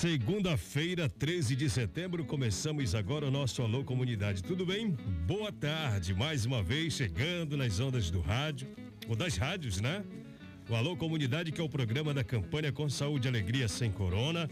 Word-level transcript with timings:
Segunda-feira, 0.00 1.08
13 1.08 1.56
de 1.56 1.68
setembro, 1.68 2.24
começamos 2.24 2.94
agora 2.94 3.26
o 3.26 3.32
nosso 3.32 3.62
Alô 3.62 3.82
Comunidade. 3.82 4.44
Tudo 4.44 4.64
bem? 4.64 4.92
Boa 5.26 5.50
tarde, 5.50 6.14
mais 6.14 6.46
uma 6.46 6.62
vez 6.62 6.92
chegando 6.92 7.56
nas 7.56 7.80
ondas 7.80 8.08
do 8.08 8.20
rádio, 8.20 8.68
ou 9.08 9.16
das 9.16 9.36
rádios, 9.36 9.80
né? 9.80 10.04
O 10.70 10.76
Alô 10.76 10.96
Comunidade, 10.96 11.50
que 11.50 11.60
é 11.60 11.64
o 11.64 11.68
programa 11.68 12.14
da 12.14 12.22
campanha 12.22 12.70
Com 12.70 12.88
Saúde 12.88 13.26
e 13.26 13.28
Alegria 13.28 13.66
Sem 13.66 13.90
Corona, 13.90 14.48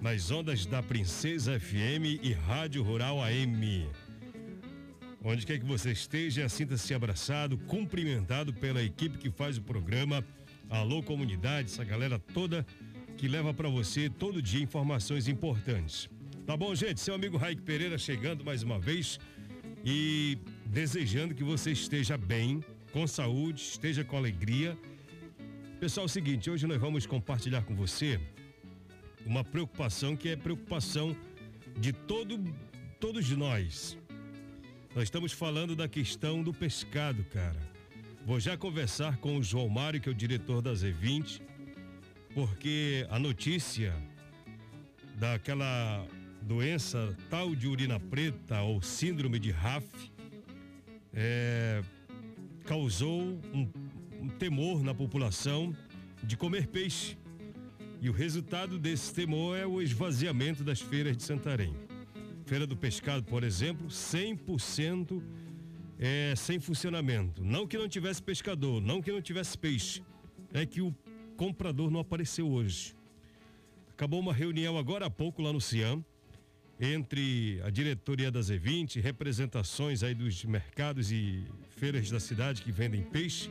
nas 0.00 0.30
ondas 0.30 0.64
da 0.66 0.80
Princesa 0.84 1.58
FM 1.58 2.22
e 2.22 2.32
Rádio 2.32 2.84
Rural 2.84 3.20
AM. 3.20 3.88
Onde 5.20 5.44
quer 5.44 5.58
que 5.58 5.66
você 5.66 5.90
esteja, 5.90 6.48
sinta-se 6.48 6.94
abraçado, 6.94 7.58
cumprimentado 7.58 8.52
pela 8.52 8.80
equipe 8.80 9.18
que 9.18 9.32
faz 9.32 9.58
o 9.58 9.62
programa 9.62 10.24
Alô 10.70 11.02
Comunidade, 11.02 11.72
essa 11.72 11.82
galera 11.82 12.18
toda 12.18 12.64
que 13.18 13.26
leva 13.26 13.52
para 13.52 13.68
você 13.68 14.08
todo 14.08 14.40
dia 14.40 14.62
informações 14.62 15.26
importantes. 15.26 16.08
Tá 16.46 16.56
bom, 16.56 16.72
gente? 16.72 17.00
Seu 17.00 17.16
amigo 17.16 17.36
Raik 17.36 17.60
Pereira 17.62 17.98
chegando 17.98 18.44
mais 18.44 18.62
uma 18.62 18.78
vez 18.78 19.18
e 19.84 20.38
desejando 20.64 21.34
que 21.34 21.42
você 21.42 21.72
esteja 21.72 22.16
bem, 22.16 22.62
com 22.92 23.08
saúde, 23.08 23.60
esteja 23.60 24.04
com 24.04 24.16
alegria. 24.16 24.78
Pessoal, 25.80 26.04
é 26.04 26.06
o 26.06 26.08
seguinte, 26.08 26.48
hoje 26.48 26.64
nós 26.64 26.80
vamos 26.80 27.06
compartilhar 27.06 27.62
com 27.62 27.74
você 27.74 28.20
uma 29.26 29.42
preocupação 29.42 30.16
que 30.16 30.28
é 30.28 30.36
preocupação 30.36 31.14
de 31.76 31.92
todo 31.92 32.38
todos 33.00 33.28
nós. 33.30 33.98
Nós 34.94 35.04
estamos 35.04 35.32
falando 35.32 35.74
da 35.74 35.88
questão 35.88 36.40
do 36.40 36.54
pescado, 36.54 37.24
cara. 37.24 37.60
Vou 38.24 38.38
já 38.38 38.56
conversar 38.56 39.16
com 39.16 39.38
o 39.38 39.42
João 39.42 39.68
Mário, 39.68 40.00
que 40.00 40.08
é 40.08 40.12
o 40.12 40.14
diretor 40.14 40.62
da 40.62 40.72
Z20, 40.72 41.40
porque 42.38 43.04
a 43.10 43.18
notícia 43.18 43.92
daquela 45.16 46.06
doença 46.40 47.16
tal 47.28 47.52
de 47.52 47.66
urina 47.66 47.98
preta 47.98 48.62
ou 48.62 48.80
síndrome 48.80 49.40
de 49.40 49.50
RAF 49.50 49.84
é, 51.12 51.82
causou 52.64 53.22
um, 53.52 53.68
um 54.20 54.28
temor 54.28 54.84
na 54.84 54.94
população 54.94 55.74
de 56.22 56.36
comer 56.36 56.68
peixe. 56.68 57.18
E 58.00 58.08
o 58.08 58.12
resultado 58.12 58.78
desse 58.78 59.12
temor 59.12 59.58
é 59.58 59.66
o 59.66 59.82
esvaziamento 59.82 60.62
das 60.62 60.80
feiras 60.80 61.16
de 61.16 61.24
Santarém. 61.24 61.74
Feira 62.46 62.68
do 62.68 62.76
Pescado, 62.76 63.24
por 63.24 63.42
exemplo, 63.42 63.88
100% 63.88 65.20
é, 65.98 66.34
sem 66.36 66.60
funcionamento. 66.60 67.42
Não 67.42 67.66
que 67.66 67.76
não 67.76 67.88
tivesse 67.88 68.22
pescador, 68.22 68.80
não 68.80 69.02
que 69.02 69.10
não 69.10 69.20
tivesse 69.20 69.58
peixe. 69.58 70.04
É 70.52 70.64
que 70.64 70.80
o 70.80 70.94
comprador 71.38 71.88
não 71.88 72.00
apareceu 72.00 72.50
hoje. 72.50 72.96
Acabou 73.90 74.18
uma 74.18 74.34
reunião 74.34 74.76
agora 74.76 75.06
há 75.06 75.10
pouco 75.10 75.40
lá 75.40 75.52
no 75.52 75.60
Ciam, 75.60 76.04
entre 76.80 77.60
a 77.64 77.70
diretoria 77.70 78.30
da 78.30 78.40
Z20, 78.40 79.00
representações 79.00 80.02
aí 80.02 80.14
dos 80.14 80.44
mercados 80.44 81.12
e 81.12 81.44
feiras 81.70 82.10
da 82.10 82.18
cidade 82.18 82.60
que 82.62 82.72
vendem 82.72 83.02
peixe, 83.02 83.50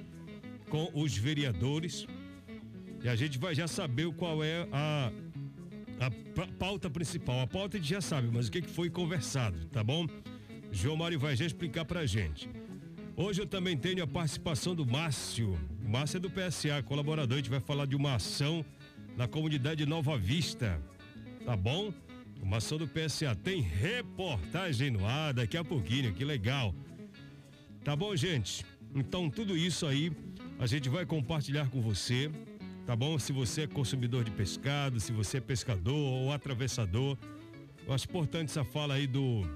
com 0.69 0.91
os 0.93 1.17
vereadores. 1.17 2.05
E 3.01 3.07
a 3.07 3.15
gente 3.15 3.37
vai 3.37 3.55
já 3.55 3.69
saber 3.69 4.13
qual 4.13 4.43
é 4.43 4.67
a, 4.71 5.11
a 6.01 6.47
pauta 6.59 6.89
principal. 6.89 7.39
A 7.39 7.47
pauta 7.47 7.77
a 7.77 7.79
gente 7.79 7.89
já 7.89 8.01
sabe, 8.01 8.27
mas 8.31 8.47
o 8.47 8.51
que, 8.51 8.61
que 8.61 8.69
foi 8.69 8.89
conversado, 8.89 9.65
tá 9.67 9.81
bom? 9.81 10.05
João 10.73 10.97
Mário 10.97 11.17
vai 11.17 11.37
já 11.37 11.45
explicar 11.45 11.85
pra 11.85 12.05
gente. 12.05 12.49
Hoje 13.15 13.41
eu 13.41 13.47
também 13.47 13.77
tenho 13.77 14.03
a 14.03 14.07
participação 14.07 14.75
do 14.75 14.85
Márcio. 14.85 15.57
O 15.87 15.89
Márcio 15.89 16.17
é 16.17 16.19
do 16.19 16.29
PSA, 16.29 16.83
colaborador. 16.83 17.35
A 17.35 17.37
gente 17.37 17.49
vai 17.49 17.61
falar 17.61 17.85
de 17.85 17.95
uma 17.95 18.15
ação 18.15 18.65
na 19.15 19.25
comunidade 19.25 19.85
Nova 19.85 20.17
Vista. 20.17 20.81
Tá 21.45 21.55
bom? 21.55 21.93
Uma 22.41 22.57
ação 22.57 22.77
do 22.77 22.85
PSA. 22.85 23.33
Tem 23.33 23.61
reportagem 23.61 24.91
no 24.91 25.05
ar 25.05 25.33
daqui 25.33 25.55
a 25.55 25.63
pouquinho, 25.63 26.13
que 26.13 26.25
legal. 26.25 26.75
Tá 27.85 27.95
bom, 27.95 28.13
gente? 28.17 28.65
Então, 28.93 29.29
tudo 29.29 29.55
isso 29.55 29.85
aí 29.85 30.11
a 30.59 30.67
gente 30.67 30.89
vai 30.89 31.05
compartilhar 31.05 31.69
com 31.69 31.79
você. 31.79 32.29
Tá 32.85 32.93
bom? 32.93 33.17
Se 33.17 33.31
você 33.31 33.61
é 33.61 33.67
consumidor 33.67 34.25
de 34.25 34.31
pescado, 34.31 34.99
se 34.99 35.13
você 35.13 35.37
é 35.37 35.41
pescador 35.41 35.95
ou 35.95 36.33
atravessador. 36.33 37.17
Eu 37.87 37.93
acho 37.93 38.09
importante 38.09 38.49
essa 38.49 38.65
fala 38.65 38.95
aí 38.95 39.07
do 39.07 39.49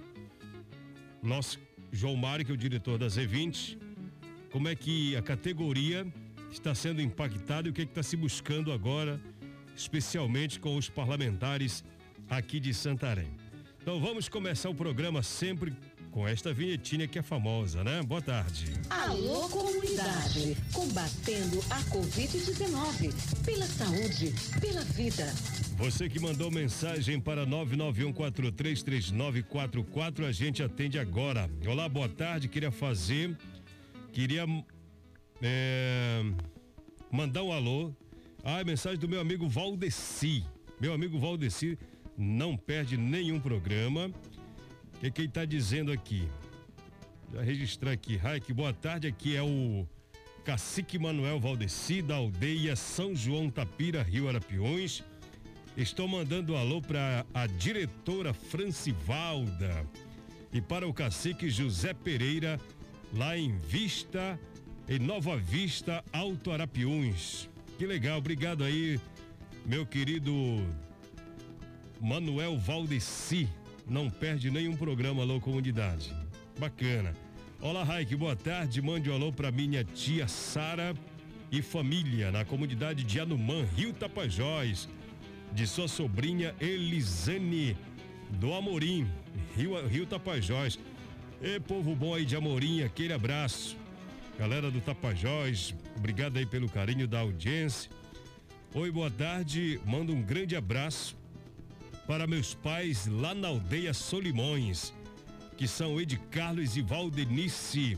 nosso 1.21 1.59
João 1.91 2.15
Mário, 2.15 2.45
que 2.45 2.51
é 2.51 2.53
o 2.53 2.57
diretor 2.57 2.97
da 2.97 3.07
Z20, 3.07 3.77
como 4.49 4.69
é 4.69 4.75
que 4.75 5.13
a 5.17 5.21
categoria 5.21 6.07
está 6.51 6.75
sendo 6.75 7.01
impactada 7.01 7.67
e 7.67 7.71
o 7.71 7.73
que 7.73 7.81
é 7.81 7.85
está 7.85 8.03
se 8.03 8.15
buscando 8.15 8.71
agora, 8.71 9.19
especialmente 9.75 10.59
com 10.59 10.75
os 10.75 10.89
parlamentares 10.89 11.83
aqui 12.29 12.59
de 12.59 12.73
Santarém. 12.73 13.31
Então 13.81 13.99
vamos 13.99 14.29
começar 14.29 14.69
o 14.69 14.75
programa 14.75 15.23
sempre 15.23 15.73
com 16.11 16.27
esta 16.27 16.53
vinhetinha 16.53 17.07
que 17.07 17.17
é 17.17 17.21
famosa, 17.21 17.81
né? 17.83 18.03
Boa 18.03 18.21
tarde. 18.21 18.73
Alô, 18.89 19.47
comunidade. 19.49 20.57
Combatendo 20.73 21.59
a 21.69 21.79
Covid-19. 21.83 23.13
Pela 23.45 23.65
saúde, 23.65 24.33
pela 24.59 24.83
vida. 24.83 25.33
Você 25.77 26.09
que 26.09 26.19
mandou 26.19 26.51
mensagem 26.51 27.17
para 27.19 27.47
991433944, 27.47 30.27
a 30.27 30.31
gente 30.31 30.61
atende 30.61 30.99
agora. 30.99 31.49
Olá, 31.65 31.89
boa 31.89 32.09
tarde. 32.09 32.49
Queria 32.49 32.71
fazer. 32.71 33.35
Queria 34.11 34.45
é, 35.41 36.21
mandar 37.11 37.43
um 37.43 37.51
alô. 37.51 37.91
Ah, 38.43 38.63
mensagem 38.63 38.99
do 38.99 39.09
meu 39.09 39.19
amigo 39.19 39.47
Valdeci. 39.47 40.43
Meu 40.79 40.93
amigo 40.93 41.19
Valdeci 41.19 41.77
não 42.17 42.55
perde 42.55 42.97
nenhum 42.97 43.39
programa. 43.39 44.11
O 44.95 44.99
que, 44.99 45.11
que 45.11 45.21
ele 45.21 45.27
está 45.27 45.45
dizendo 45.45 45.91
aqui? 45.91 46.27
Já 47.33 47.41
registrar 47.41 47.91
aqui. 47.91 48.17
Raik, 48.17 48.53
boa 48.53 48.73
tarde. 48.73 49.07
Aqui 49.07 49.35
é 49.35 49.41
o 49.41 49.87
Cacique 50.43 50.97
Manuel 50.97 51.39
Valdeci, 51.39 52.01
da 52.01 52.15
aldeia 52.15 52.75
São 52.75 53.15
João 53.15 53.49
Tapira, 53.49 54.03
Rio 54.03 54.27
Arapiões. 54.27 55.03
Estou 55.77 56.07
mandando 56.07 56.53
um 56.53 56.57
alô 56.57 56.81
para 56.81 57.25
a 57.33 57.47
diretora 57.47 58.33
Francivalda 58.33 59.87
e 60.51 60.59
para 60.59 60.87
o 60.87 60.93
cacique 60.93 61.49
José 61.49 61.93
Pereira, 61.93 62.59
lá 63.13 63.37
em 63.37 63.57
Vista, 63.57 64.37
em 64.91 64.99
Nova 64.99 65.37
Vista, 65.37 66.03
Alto 66.11 66.51
Arapiuns. 66.51 67.49
Que 67.77 67.85
legal, 67.85 68.17
obrigado 68.17 68.61
aí, 68.61 68.99
meu 69.65 69.85
querido 69.85 70.33
Manuel 72.01 72.59
Valdeci. 72.59 73.47
Não 73.87 74.09
perde 74.09 74.51
nenhum 74.51 74.75
programa 74.75 75.21
Alô 75.21 75.39
Comunidade. 75.39 76.13
Bacana. 76.59 77.13
Olá, 77.61 77.85
Raik, 77.85 78.13
boa 78.17 78.35
tarde. 78.35 78.81
Mande 78.81 79.09
um 79.09 79.13
alô 79.13 79.31
para 79.31 79.49
minha 79.49 79.81
tia 79.81 80.27
Sara 80.27 80.93
e 81.49 81.61
família 81.61 82.29
na 82.29 82.43
comunidade 82.43 83.05
de 83.05 83.17
Anumã, 83.17 83.63
Rio 83.77 83.93
Tapajós 83.93 84.89
de 85.53 85.65
sua 85.67 85.87
sobrinha 85.87 86.53
Elisane 86.59 87.77
do 88.29 88.53
Amorim, 88.53 89.07
Rio, 89.55 89.87
Rio 89.87 90.05
Tapajós. 90.05 90.77
E 91.41 91.61
povo 91.61 91.95
bom 91.95 92.13
aí 92.13 92.25
de 92.25 92.35
Amorim, 92.35 92.83
aquele 92.83 93.13
abraço. 93.13 93.79
Galera 94.37 94.71
do 94.71 94.81
Tapajós, 94.81 95.75
obrigado 95.95 96.37
aí 96.37 96.45
pelo 96.45 96.67
carinho 96.67 97.07
da 97.07 97.19
audiência. 97.19 97.91
Oi, 98.73 98.89
boa 98.89 99.11
tarde. 99.11 99.79
Mando 99.85 100.13
um 100.13 100.21
grande 100.21 100.55
abraço 100.55 101.15
para 102.07 102.25
meus 102.25 102.53
pais 102.53 103.05
lá 103.07 103.35
na 103.35 103.49
aldeia 103.49 103.93
Solimões, 103.93 104.93
que 105.57 105.67
são 105.67 105.99
Ed 105.99 106.17
Carlos 106.31 106.75
e 106.75 106.81
Valdenice. 106.81 107.97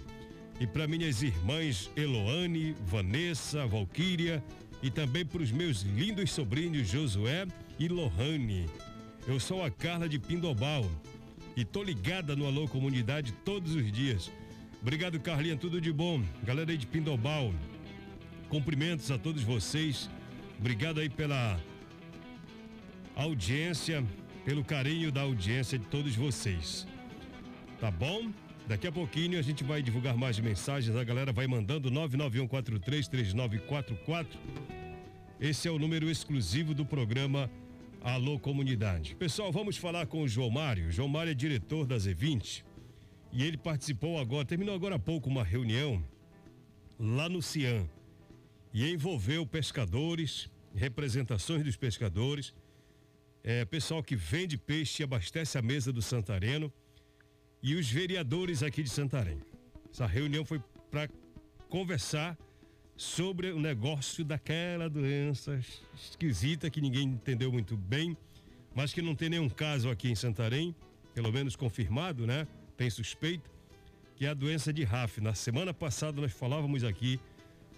E 0.59 0.67
para 0.67 0.87
minhas 0.87 1.21
irmãs 1.23 1.89
Eloane, 1.95 2.75
Vanessa, 2.85 3.65
Valquíria 3.65 4.43
e 4.81 4.91
também 4.91 5.25
para 5.25 5.41
os 5.41 5.51
meus 5.51 5.81
lindos 5.81 6.31
sobrinhos 6.31 6.89
Josué 6.89 7.47
e 7.79 7.87
Lohane. 7.87 8.67
Eu 9.25 9.39
sou 9.39 9.63
a 9.63 9.71
Carla 9.71 10.09
de 10.09 10.19
Pindobal. 10.19 10.85
e 11.55 11.63
tô 11.63 11.83
ligada 11.83 12.35
no 12.35 12.47
Alô 12.47 12.67
Comunidade 12.67 13.31
todos 13.45 13.75
os 13.75 13.91
dias. 13.91 14.31
Obrigado, 14.83 15.17
Carlinha, 15.17 15.55
tudo 15.55 15.79
de 15.79 15.93
bom. 15.93 16.21
Galera 16.43 16.69
aí 16.69 16.77
de 16.77 16.85
Pindobal, 16.85 17.53
cumprimentos 18.49 19.09
a 19.11 19.17
todos 19.17 19.41
vocês. 19.41 20.09
Obrigado 20.59 20.99
aí 20.99 21.09
pela 21.09 21.57
audiência, 23.15 24.03
pelo 24.43 24.61
carinho 24.61 25.09
da 25.09 25.21
audiência 25.21 25.79
de 25.79 25.85
todos 25.85 26.13
vocês. 26.17 26.85
Tá 27.79 27.89
bom? 27.89 28.29
Daqui 28.67 28.85
a 28.85 28.91
pouquinho 28.91 29.39
a 29.39 29.41
gente 29.41 29.63
vai 29.63 29.81
divulgar 29.81 30.17
mais 30.17 30.37
mensagens, 30.37 30.93
a 30.97 31.03
galera 31.05 31.31
vai 31.31 31.47
mandando 31.47 31.89
991433944. 31.89 34.27
Esse 35.39 35.69
é 35.69 35.71
o 35.71 35.79
número 35.79 36.09
exclusivo 36.09 36.73
do 36.73 36.85
programa 36.85 37.49
Alô 38.01 38.37
Comunidade. 38.37 39.15
Pessoal, 39.15 39.49
vamos 39.49 39.77
falar 39.77 40.07
com 40.07 40.23
o 40.23 40.27
João 40.27 40.49
Mário. 40.49 40.91
João 40.91 41.07
Mário 41.07 41.31
é 41.31 41.33
diretor 41.33 41.85
da 41.85 41.95
Z20 41.95 42.72
e 43.33 43.43
ele 43.43 43.57
participou 43.57 44.19
agora, 44.19 44.45
terminou 44.45 44.75
agora 44.75 44.95
há 44.95 44.99
pouco 44.99 45.27
uma 45.27 45.43
reunião 45.43 46.05
lá 46.99 47.27
no 47.27 47.41
Cian 47.41 47.89
e 48.71 48.87
envolveu 48.87 49.43
pescadores, 49.43 50.47
representações 50.75 51.63
dos 51.63 51.75
pescadores, 51.75 52.53
é, 53.43 53.65
pessoal 53.65 54.03
que 54.03 54.15
vende 54.15 54.55
peixe 54.55 55.01
e 55.01 55.03
abastece 55.03 55.57
a 55.57 55.63
mesa 55.63 55.91
do 55.91 56.01
Santareno 56.01 56.71
e 57.61 57.73
os 57.73 57.89
vereadores 57.89 58.61
aqui 58.61 58.83
de 58.83 58.89
Santarém. 58.89 59.41
Essa 59.91 60.05
reunião 60.05 60.45
foi 60.45 60.61
para 60.91 61.09
conversar 61.69 62.37
sobre 62.95 63.51
o 63.51 63.59
negócio 63.59 64.23
daquela 64.23 64.87
doença 64.87 65.59
esquisita 65.95 66.69
que 66.69 66.79
ninguém 66.79 67.07
entendeu 67.07 67.51
muito 67.51 67.75
bem, 67.75 68.15
mas 68.75 68.93
que 68.93 69.01
não 69.01 69.15
tem 69.15 69.29
nenhum 69.29 69.49
caso 69.49 69.89
aqui 69.89 70.07
em 70.07 70.15
Santarém, 70.15 70.75
pelo 71.15 71.31
menos 71.31 71.55
confirmado, 71.55 72.27
né? 72.27 72.47
Tem 72.77 72.89
suspeito, 72.89 73.49
que 74.15 74.25
é 74.25 74.29
a 74.29 74.33
doença 74.33 74.73
de 74.73 74.83
RAF. 74.83 75.21
Na 75.21 75.33
semana 75.33 75.73
passada 75.73 76.21
nós 76.21 76.31
falávamos 76.31 76.83
aqui, 76.83 77.19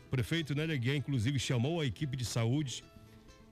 o 0.07 0.09
prefeito 0.09 0.56
Nélia 0.56 0.77
Guia, 0.77 0.95
inclusive, 0.95 1.38
chamou 1.39 1.81
a 1.81 1.86
equipe 1.86 2.15
de 2.15 2.25
saúde 2.25 2.83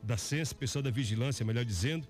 da 0.01 0.17
ciência, 0.17 0.55
pessoal 0.55 0.83
da 0.83 0.91
vigilância, 0.91 1.45
melhor 1.45 1.65
dizendo, 1.65 2.07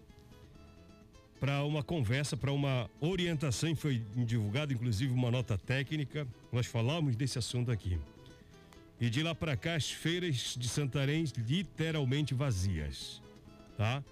para 1.39 1.63
uma 1.63 1.83
conversa, 1.83 2.37
para 2.37 2.51
uma 2.51 2.89
orientação, 3.01 3.69
e 3.69 3.75
foi 3.75 4.01
divulgada 4.15 4.71
inclusive 4.73 5.13
uma 5.13 5.29
nota 5.29 5.57
técnica. 5.57 6.27
Nós 6.51 6.65
falamos 6.65 7.15
desse 7.15 7.37
assunto 7.37 7.71
aqui. 7.71 7.99
E 8.99 9.09
de 9.09 9.21
lá 9.21 9.35
para 9.35 9.57
cá, 9.57 9.75
as 9.75 9.91
feiras 9.91 10.55
de 10.57 10.69
Santarém 10.69 11.25
literalmente 11.37 12.33
vazias, 12.33 13.21
tá? 13.75 14.03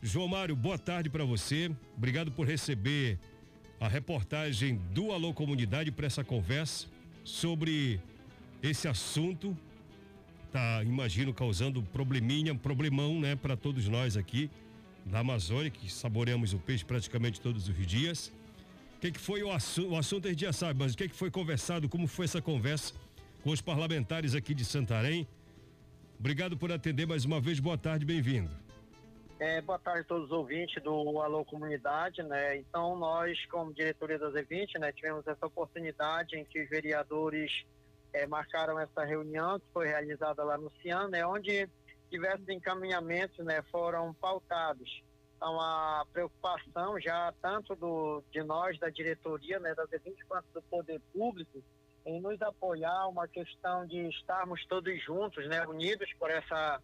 João 0.00 0.28
Mário, 0.28 0.54
boa 0.54 0.78
tarde 0.78 1.10
para 1.10 1.24
você. 1.24 1.70
Obrigado 1.96 2.30
por 2.30 2.46
receber 2.46 3.18
a 3.80 3.88
reportagem 3.88 4.76
do 4.92 5.12
Alô 5.12 5.32
Comunidade 5.32 5.90
para 5.90 6.06
essa 6.06 6.24
conversa 6.24 6.86
sobre 7.24 8.00
esse 8.62 8.88
assunto. 8.88 9.56
Tá, 10.52 10.82
imagino, 10.84 11.34
causando 11.34 11.82
probleminha, 11.82 12.54
problemão, 12.54 13.20
né, 13.20 13.34
para 13.34 13.56
todos 13.56 13.88
nós 13.88 14.16
aqui 14.16 14.48
da 15.04 15.18
Amazônia, 15.18 15.70
que 15.70 15.92
saboreamos 15.92 16.54
o 16.54 16.58
peixe 16.58 16.84
praticamente 16.84 17.40
todos 17.40 17.68
os 17.68 17.86
dias. 17.86 18.32
O 18.96 19.00
que, 19.00 19.12
que 19.12 19.20
foi 19.20 19.42
o, 19.42 19.50
assu 19.50 19.88
o 19.88 19.96
assunto 19.96 20.28
a 20.28 20.32
já 20.32 20.52
sabe, 20.52 20.78
mas 20.78 20.94
o 20.94 20.96
que, 20.96 21.08
que 21.08 21.16
foi 21.16 21.30
conversado, 21.30 21.88
como 21.88 22.06
foi 22.06 22.24
essa 22.24 22.40
conversa 22.40 22.94
com 23.42 23.50
os 23.50 23.60
parlamentares 23.60 24.34
aqui 24.34 24.54
de 24.54 24.64
Santarém? 24.64 25.26
Obrigado 26.18 26.56
por 26.56 26.72
atender 26.72 27.06
mais 27.06 27.24
uma 27.24 27.40
vez, 27.40 27.60
boa 27.60 27.76
tarde, 27.76 28.04
bem-vindo. 28.04 28.63
É, 29.38 29.60
boa 29.60 29.78
tarde 29.78 30.02
a 30.02 30.04
todos 30.04 30.26
os 30.26 30.30
ouvintes 30.30 30.80
do 30.82 31.20
Alô 31.20 31.44
Comunidade, 31.44 32.22
né? 32.22 32.56
Então 32.56 32.96
nós, 32.96 33.44
como 33.46 33.74
diretoria 33.74 34.18
da 34.18 34.30
Z20, 34.30 34.78
né, 34.78 34.92
tivemos 34.92 35.26
essa 35.26 35.46
oportunidade 35.46 36.36
em 36.36 36.44
que 36.44 36.62
os 36.62 36.68
vereadores 36.68 37.64
é, 38.12 38.26
marcaram 38.28 38.78
essa 38.78 39.04
reunião 39.04 39.58
que 39.58 39.66
foi 39.72 39.88
realizada 39.88 40.44
lá 40.44 40.56
no 40.56 40.70
Cian, 40.80 41.08
né, 41.08 41.26
onde 41.26 41.68
diversos 42.08 42.48
encaminhamentos 42.48 43.44
né, 43.44 43.60
foram 43.72 44.14
pautados. 44.14 45.02
Então, 45.36 45.60
a 45.60 46.06
preocupação 46.12 47.00
já 47.00 47.34
tanto 47.42 47.74
do, 47.74 48.22
de 48.30 48.42
nós, 48.44 48.78
da 48.78 48.88
diretoria, 48.88 49.58
né, 49.58 49.74
da 49.74 49.84
D20, 49.86 50.14
quanto 50.28 50.46
do 50.54 50.62
poder 50.62 51.00
público, 51.12 51.60
em 52.06 52.20
nos 52.20 52.40
apoiar, 52.40 53.08
uma 53.08 53.26
questão 53.26 53.84
de 53.84 54.08
estarmos 54.08 54.64
todos 54.66 55.02
juntos, 55.02 55.46
né, 55.48 55.66
unidos 55.66 56.08
por 56.20 56.30
essa, 56.30 56.80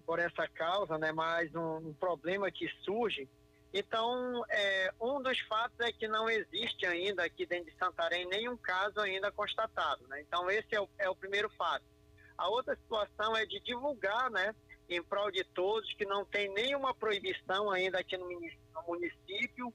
por 0.00 0.18
essa 0.18 0.46
causa, 0.48 0.98
né, 0.98 1.12
mais 1.12 1.54
um, 1.54 1.76
um 1.76 1.94
problema 1.94 2.50
que 2.50 2.68
surge. 2.84 3.28
Então, 3.72 4.44
é, 4.48 4.94
um 5.00 5.20
dos 5.20 5.38
fatos 5.40 5.78
é 5.80 5.90
que 5.90 6.06
não 6.06 6.30
existe 6.30 6.86
ainda 6.86 7.24
aqui 7.24 7.44
dentro 7.44 7.72
de 7.72 7.76
Santarém 7.76 8.24
nenhum 8.26 8.56
caso 8.56 9.00
ainda 9.00 9.32
constatado. 9.32 10.06
Né? 10.06 10.20
Então, 10.20 10.48
esse 10.48 10.76
é 10.76 10.80
o, 10.80 10.88
é 10.96 11.10
o 11.10 11.16
primeiro 11.16 11.50
fato. 11.50 11.84
A 12.38 12.48
outra 12.48 12.76
situação 12.76 13.36
é 13.36 13.44
de 13.44 13.58
divulgar 13.60 14.30
né, 14.30 14.54
em 14.88 15.02
prol 15.02 15.30
de 15.30 15.42
todos, 15.42 15.92
que 15.94 16.04
não 16.04 16.24
tem 16.24 16.52
nenhuma 16.52 16.94
proibição 16.94 17.68
ainda 17.68 17.98
aqui 17.98 18.16
no 18.16 18.28
município 18.86 19.74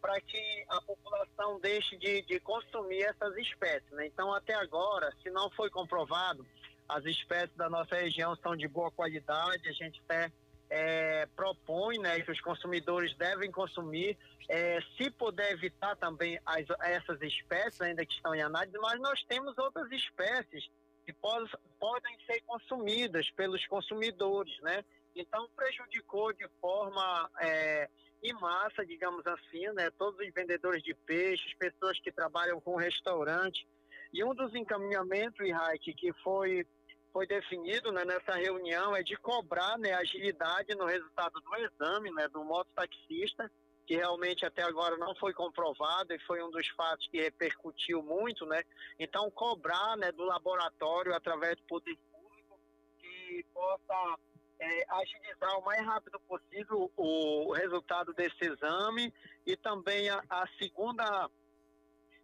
para 0.00 0.20
que 0.20 0.64
a 0.68 0.80
população 0.82 1.58
deixe 1.60 1.96
de, 1.96 2.22
de 2.22 2.38
consumir 2.40 3.02
essas 3.02 3.36
espécies. 3.36 3.90
Né? 3.90 4.06
Então, 4.06 4.32
até 4.32 4.54
agora, 4.54 5.12
se 5.22 5.30
não 5.30 5.50
foi 5.50 5.68
comprovado, 5.70 6.46
as 6.90 7.04
espécies 7.04 7.56
da 7.56 7.68
nossa 7.68 7.94
região 7.96 8.34
são 8.36 8.56
de 8.56 8.66
boa 8.68 8.90
qualidade, 8.90 9.68
a 9.68 9.72
gente 9.72 10.00
até 10.08 10.30
é, 10.68 11.26
propõe 11.34 11.98
né, 11.98 12.20
que 12.20 12.30
os 12.30 12.40
consumidores 12.40 13.14
devem 13.16 13.50
consumir, 13.50 14.16
é, 14.48 14.80
se 14.96 15.10
puder 15.10 15.52
evitar 15.52 15.96
também 15.96 16.38
as, 16.46 16.64
essas 16.80 17.20
espécies 17.22 17.80
ainda 17.80 18.06
que 18.06 18.14
estão 18.14 18.34
em 18.34 18.42
análise, 18.42 18.76
mas 18.78 19.00
nós 19.00 19.22
temos 19.24 19.56
outras 19.58 19.90
espécies 19.90 20.68
que 21.04 21.12
pode, 21.14 21.50
podem 21.78 22.16
ser 22.26 22.40
consumidas 22.42 23.28
pelos 23.30 23.66
consumidores, 23.66 24.56
né? 24.60 24.84
Então 25.14 25.48
prejudicou 25.56 26.32
de 26.32 26.46
forma 26.60 27.28
é, 27.40 27.88
em 28.22 28.32
massa, 28.34 28.86
digamos 28.86 29.26
assim, 29.26 29.66
né? 29.72 29.90
Todos 29.98 30.20
os 30.20 30.32
vendedores 30.32 30.82
de 30.82 30.94
peixes, 30.94 31.52
pessoas 31.58 31.98
que 32.00 32.12
trabalham 32.12 32.60
com 32.60 32.76
restaurante. 32.76 33.66
E 34.12 34.22
um 34.22 34.34
dos 34.34 34.54
encaminhamentos, 34.54 35.44
Iraik, 35.44 35.94
que 35.94 36.12
foi 36.22 36.66
foi 37.12 37.26
definido 37.26 37.92
né, 37.92 38.04
nessa 38.04 38.34
reunião 38.34 38.94
é 38.94 39.02
de 39.02 39.16
cobrar 39.16 39.78
né, 39.78 39.92
agilidade 39.92 40.74
no 40.74 40.86
resultado 40.86 41.40
do 41.40 41.56
exame 41.56 42.10
né, 42.12 42.28
do 42.28 42.44
mototaxista 42.44 43.50
que 43.90 43.96
realmente 43.96 44.46
até 44.46 44.62
agora 44.62 44.96
não 44.96 45.16
foi 45.16 45.34
comprovado 45.34 46.14
e 46.14 46.18
foi 46.20 46.40
um 46.44 46.50
dos 46.52 46.64
fatos 46.76 47.08
que 47.08 47.20
repercutiu 47.20 48.00
muito, 48.04 48.46
né? 48.46 48.62
Então, 49.00 49.28
cobrar 49.32 49.96
né, 49.96 50.12
do 50.12 50.22
laboratório, 50.22 51.12
através 51.12 51.56
do 51.56 51.64
poder 51.64 51.98
público, 52.12 52.60
que 53.00 53.44
possa 53.52 54.16
é, 54.60 54.84
agilizar 54.90 55.58
o 55.58 55.64
mais 55.64 55.84
rápido 55.84 56.20
possível 56.20 56.88
o, 56.96 57.52
resultado 57.52 58.14
desse 58.14 58.44
exame 58.44 59.12
e 59.44 59.56
também 59.56 60.08
a, 60.08 60.22
a 60.30 60.46
segunda 60.56 61.28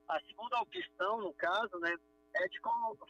a 0.08 0.20
segunda 0.20 0.60
opção, 0.60 1.20
no 1.20 1.34
caso, 1.34 1.80
né, 1.80 1.96
é 2.38 2.48
de 2.48 2.58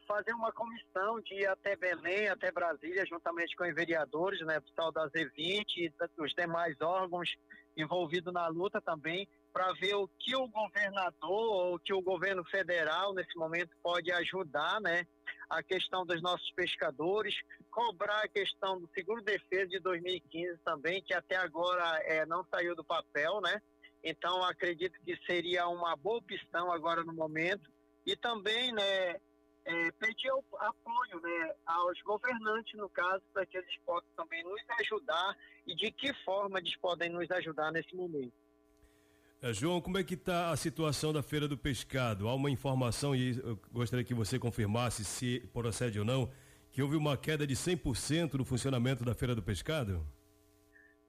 fazer 0.07 0.33
uma 0.33 0.53
comissão 0.53 1.21
de 1.21 1.35
ir 1.35 1.47
até 1.47 1.77
Belém, 1.77 2.29
até 2.29 2.51
Brasília, 2.51 3.05
juntamente 3.07 3.57
com 3.57 3.65
os 3.65 3.75
vereadores, 3.75 4.41
né, 4.43 4.61
pessoal 4.61 4.93
da 4.93 5.09
Z20 5.11 5.65
e 5.77 5.93
dos 6.17 6.33
demais 6.33 6.81
órgãos 6.81 7.31
envolvido 7.77 8.33
na 8.33 8.47
luta 8.49 8.81
também 8.81 9.29
para 9.53 9.73
ver 9.75 9.95
o 9.95 10.09
que 10.19 10.35
o 10.35 10.49
governador 10.49 11.31
ou 11.31 11.79
que 11.79 11.93
o 11.93 12.03
governo 12.03 12.45
federal 12.45 13.13
nesse 13.15 13.37
momento 13.37 13.71
pode 13.83 14.11
ajudar, 14.13 14.81
né? 14.81 15.07
A 15.49 15.63
questão 15.63 16.05
dos 16.05 16.21
nossos 16.21 16.51
pescadores, 16.53 17.35
cobrar 17.71 18.23
a 18.25 18.29
questão 18.29 18.81
do 18.81 18.89
seguro 18.95 19.23
defesa 19.23 19.69
de 19.69 19.79
2015 19.81 20.59
também, 20.65 21.03
que 21.03 21.15
até 21.15 21.37
agora 21.37 22.01
é, 22.05 22.27
não 22.27 22.45
saiu 22.51 22.75
do 22.75 22.85
papel, 22.85 23.41
né? 23.41 23.61
Então 24.03 24.43
acredito 24.45 24.99
que 25.05 25.17
seria 25.25 25.67
uma 25.69 25.97
boa 25.97 26.19
opção 26.19 26.71
agora 26.71 27.03
no 27.05 27.13
momento 27.13 27.76
e 28.07 28.17
também, 28.17 28.73
né? 28.73 29.17
É, 29.69 29.91
pedir 29.99 30.31
apoio 30.31 31.21
né, 31.21 31.55
aos 31.67 32.01
governantes, 32.03 32.79
no 32.79 32.89
caso, 32.89 33.21
para 33.33 33.45
que 33.45 33.59
eles 33.59 33.77
possam 33.85 34.09
também 34.17 34.45
nos 34.45 34.61
ajudar 34.81 35.37
e 35.67 35.75
de 35.75 35.91
que 35.91 36.15
forma 36.23 36.61
eles 36.61 36.77
podem 36.77 37.11
nos 37.11 37.29
ajudar 37.33 37.73
nesse 37.73 37.93
momento. 37.97 38.33
É, 39.43 39.53
João, 39.53 39.81
como 39.81 39.99
é 39.99 40.05
que 40.05 40.15
está 40.15 40.51
a 40.51 40.57
situação 40.57 41.13
da 41.13 41.21
Feira 41.21 41.49
do 41.49 41.59
Pescado? 41.59 42.29
Há 42.29 42.35
uma 42.35 42.49
informação, 42.49 43.15
e 43.15 43.39
eu 43.39 43.59
gostaria 43.73 44.05
que 44.05 44.15
você 44.15 44.39
confirmasse 44.39 45.05
se 45.05 45.41
procede 45.53 45.99
ou 45.99 46.05
não, 46.05 46.31
que 46.71 46.81
houve 46.81 46.95
uma 46.95 47.17
queda 47.17 47.45
de 47.45 47.55
100% 47.55 48.35
no 48.35 48.45
funcionamento 48.45 49.05
da 49.05 49.15
Feira 49.15 49.35
do 49.35 49.43
Pescado? 49.43 50.07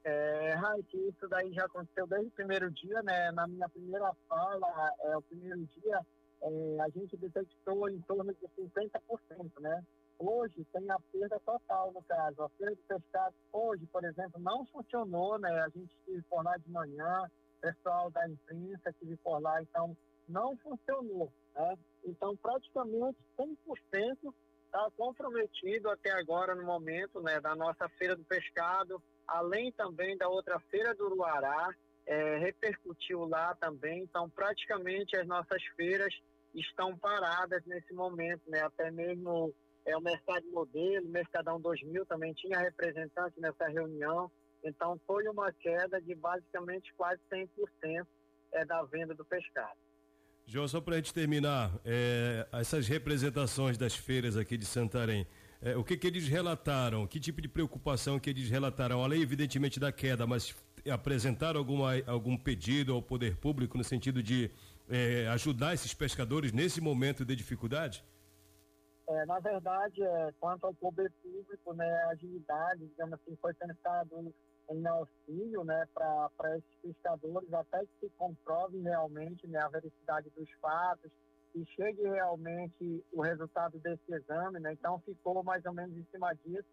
É, 0.04 0.54
Raik, 0.56 0.98
isso 0.98 1.28
daí 1.30 1.52
já 1.54 1.66
aconteceu 1.66 2.08
desde 2.08 2.28
o 2.28 2.32
primeiro 2.32 2.72
dia, 2.72 3.02
né? 3.04 3.32
Na 3.34 3.46
minha 3.46 3.68
primeira 3.70 4.12
fala, 4.28 4.92
é, 5.02 5.18
o 5.18 5.22
primeiro 5.22 5.68
dia, 5.76 6.00
é, 6.42 6.82
a 6.82 6.90
gente 6.90 7.18
detectou 7.18 7.90
em 7.90 8.00
torno 8.02 8.34
de 8.34 8.48
50%, 8.58 9.60
né? 9.60 9.84
Hoje 10.20 10.66
tem 10.74 10.90
a 10.90 10.98
perda 11.12 11.40
total, 11.46 11.92
no 11.92 12.02
caso. 12.04 12.42
A 12.42 12.50
feira 12.50 12.76
de 12.76 12.82
pescado 12.84 13.36
hoje, 13.54 13.86
por 13.88 14.04
exemplo, 14.04 14.40
não 14.42 14.66
funcionou, 14.68 15.38
né? 15.38 15.62
A 15.62 15.70
gente 15.70 15.94
se 16.06 16.22
for 16.24 16.44
lá 16.44 16.58
de 16.58 16.70
manhã, 16.72 17.30
pessoal 17.62 18.10
da 18.12 18.28
imprensa 18.28 18.94
vi 19.02 19.16
por 19.18 19.40
lá, 19.40 19.62
então 19.62 19.96
não 20.28 20.56
funcionou. 20.58 21.32
Né? 21.56 21.78
Então, 22.06 22.36
praticamente 22.38 23.18
100% 23.38 24.34
está 24.66 24.90
comprometido 24.98 25.90
até 25.90 26.12
agora 26.12 26.54
no 26.56 26.64
momento 26.64 27.22
né, 27.22 27.40
da 27.40 27.56
nossa 27.56 27.88
Feira 27.90 28.16
do 28.16 28.24
Pescado, 28.26 29.02
além 29.28 29.72
também 29.72 30.18
da 30.18 30.28
outra 30.28 30.60
Feira 30.60 30.94
do 30.94 31.06
Uruará, 31.06 31.74
é, 32.08 32.38
repercutiu 32.38 33.26
lá 33.26 33.54
também. 33.56 34.04
Então, 34.04 34.30
praticamente 34.30 35.16
as 35.18 35.28
nossas 35.28 35.62
feiras 35.76 36.14
estão 36.56 36.98
paradas 36.98 37.64
nesse 37.66 37.94
momento, 37.94 38.42
né? 38.48 38.62
Até 38.62 38.90
mesmo 38.90 39.54
é, 39.86 39.96
o 39.96 40.02
Mercado 40.02 40.50
Modelo, 40.52 41.08
Mercadão 41.10 41.60
2000 41.60 42.06
também 42.06 42.34
tinha 42.34 42.58
representante 42.58 43.40
nessa 43.40 43.68
reunião. 43.68 44.32
Então, 44.64 45.00
foi 45.06 45.28
uma 45.28 45.52
queda 45.52 46.02
de 46.02 46.16
basicamente 46.16 46.92
quase 46.96 47.22
100% 47.32 48.08
é, 48.54 48.66
da 48.66 48.82
venda 48.84 49.14
do 49.14 49.26
pescado. 49.26 49.78
João, 50.46 50.68
só 50.68 50.80
para 50.80 50.94
a 50.94 50.98
gente 50.98 51.14
terminar, 51.14 51.78
é, 51.84 52.48
essas 52.54 52.88
representações 52.88 53.78
das 53.78 53.94
feiras 53.94 54.38
aqui 54.38 54.58
de 54.58 54.66
Santarém, 54.66 55.28
é, 55.62 55.76
o 55.76 55.84
que, 55.84 55.98
que 55.98 56.08
eles 56.08 56.28
relataram? 56.28 57.06
Que 57.06 57.20
tipo 57.20 57.42
de 57.42 57.50
preocupação 57.50 58.18
que 58.18 58.30
eles 58.30 58.50
relataram? 58.50 59.04
Além, 59.04 59.22
evidentemente, 59.22 59.78
da 59.78 59.92
queda, 59.92 60.26
mas 60.26 60.56
apresentaram 60.90 61.60
alguma, 61.60 61.92
algum 62.06 62.38
pedido 62.38 62.94
ao 62.94 63.02
poder 63.02 63.38
público 63.38 63.78
no 63.78 63.84
sentido 63.84 64.22
de 64.22 64.52
é, 64.90 65.28
ajudar 65.30 65.74
esses 65.74 65.94
pescadores 65.94 66.52
nesse 66.52 66.80
momento 66.82 67.26
de 67.26 67.36
dificuldade? 67.36 68.04
É, 69.10 69.26
na 69.26 69.40
verdade, 69.40 70.04
é, 70.04 70.34
quanto 70.40 70.66
ao 70.66 70.74
poder 70.74 71.12
público, 71.24 71.74
né, 71.74 71.90
a 72.04 72.10
agilidade, 72.10 72.86
digamos 72.88 73.14
assim, 73.14 73.38
foi 73.42 73.54
pensado 73.54 74.34
em 74.70 74.86
auxílio 74.86 75.64
né, 75.64 75.86
para 75.94 76.58
esses 76.58 76.76
pescadores, 76.82 77.54
até 77.54 77.80
que 77.80 77.92
se 78.02 78.10
comprove 78.18 78.82
realmente 78.82 79.48
né, 79.48 79.60
a 79.60 79.70
veracidade 79.70 80.30
dos 80.36 80.50
fatos, 80.60 81.10
e 81.56 81.66
chegue 81.68 82.04
realmente 82.04 83.04
o 83.14 83.22
resultado 83.22 83.80
desse 83.80 84.14
exame. 84.14 84.60
Né, 84.60 84.74
então, 84.74 85.00
ficou 85.06 85.42
mais 85.42 85.66
ou 85.66 85.74
menos 85.74 85.96
em 85.96 86.06
cima 86.12 86.34
disso, 86.46 86.68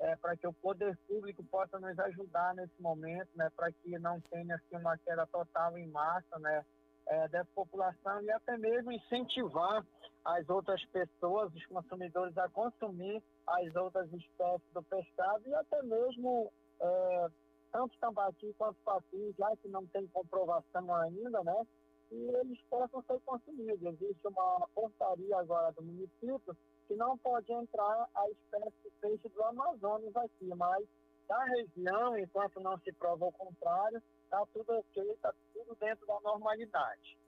é, 0.00 0.16
para 0.16 0.36
que 0.36 0.46
o 0.46 0.52
poder 0.52 0.96
público 1.06 1.42
possa 1.44 1.78
nos 1.78 1.98
ajudar 1.98 2.54
nesse 2.54 2.80
momento, 2.80 3.28
né, 3.34 3.50
para 3.56 3.72
que 3.72 3.98
não 3.98 4.20
tenha 4.22 4.54
assim, 4.54 4.76
uma 4.76 4.96
queda 4.98 5.26
total 5.26 5.76
em 5.76 5.88
massa 5.88 6.38
né, 6.38 6.64
é, 7.06 7.28
dessa 7.28 7.48
população 7.54 8.22
e 8.22 8.30
até 8.30 8.56
mesmo 8.56 8.92
incentivar 8.92 9.84
as 10.24 10.48
outras 10.48 10.84
pessoas, 10.86 11.52
os 11.54 11.66
consumidores, 11.66 12.36
a 12.36 12.48
consumir 12.48 13.22
as 13.46 13.74
outras 13.76 14.12
espécies 14.12 14.72
do 14.72 14.82
pescado 14.82 15.42
e 15.46 15.54
até 15.54 15.82
mesmo 15.82 16.52
é, 16.80 17.28
tanto 17.72 17.96
tambaqui 17.98 18.54
quanto 18.56 18.78
papi, 18.84 19.34
já 19.38 19.56
que 19.56 19.68
não 19.68 19.86
tem 19.86 20.06
comprovação 20.08 20.94
ainda, 20.94 21.42
né? 21.42 21.66
E 22.10 22.16
eles 22.16 22.58
possam 22.70 23.02
ser 23.02 23.20
consumidos. 23.24 23.82
Existe 23.82 24.26
uma 24.26 24.66
portaria 24.74 25.36
agora 25.38 25.72
do 25.72 25.82
município 25.82 26.56
que 26.88 26.94
não 26.96 27.16
pode 27.18 27.52
entrar 27.52 28.08
a 28.14 28.30
espécie 28.30 28.76
de 28.82 28.90
peixe 29.00 29.28
do 29.28 29.44
Amazonas 29.44 30.16
aqui, 30.16 30.46
mas 30.56 30.84
da 31.28 31.44
região, 31.44 32.18
enquanto 32.18 32.58
não 32.60 32.78
se 32.78 32.90
prova 32.94 33.26
o 33.26 33.32
contrário, 33.32 34.02
está 34.24 34.44
tudo 34.54 34.72
ok, 34.72 35.02
está 35.12 35.32
tudo 35.52 35.76
dentro 35.78 36.06
da 36.06 36.18
normalidade. 36.22 37.18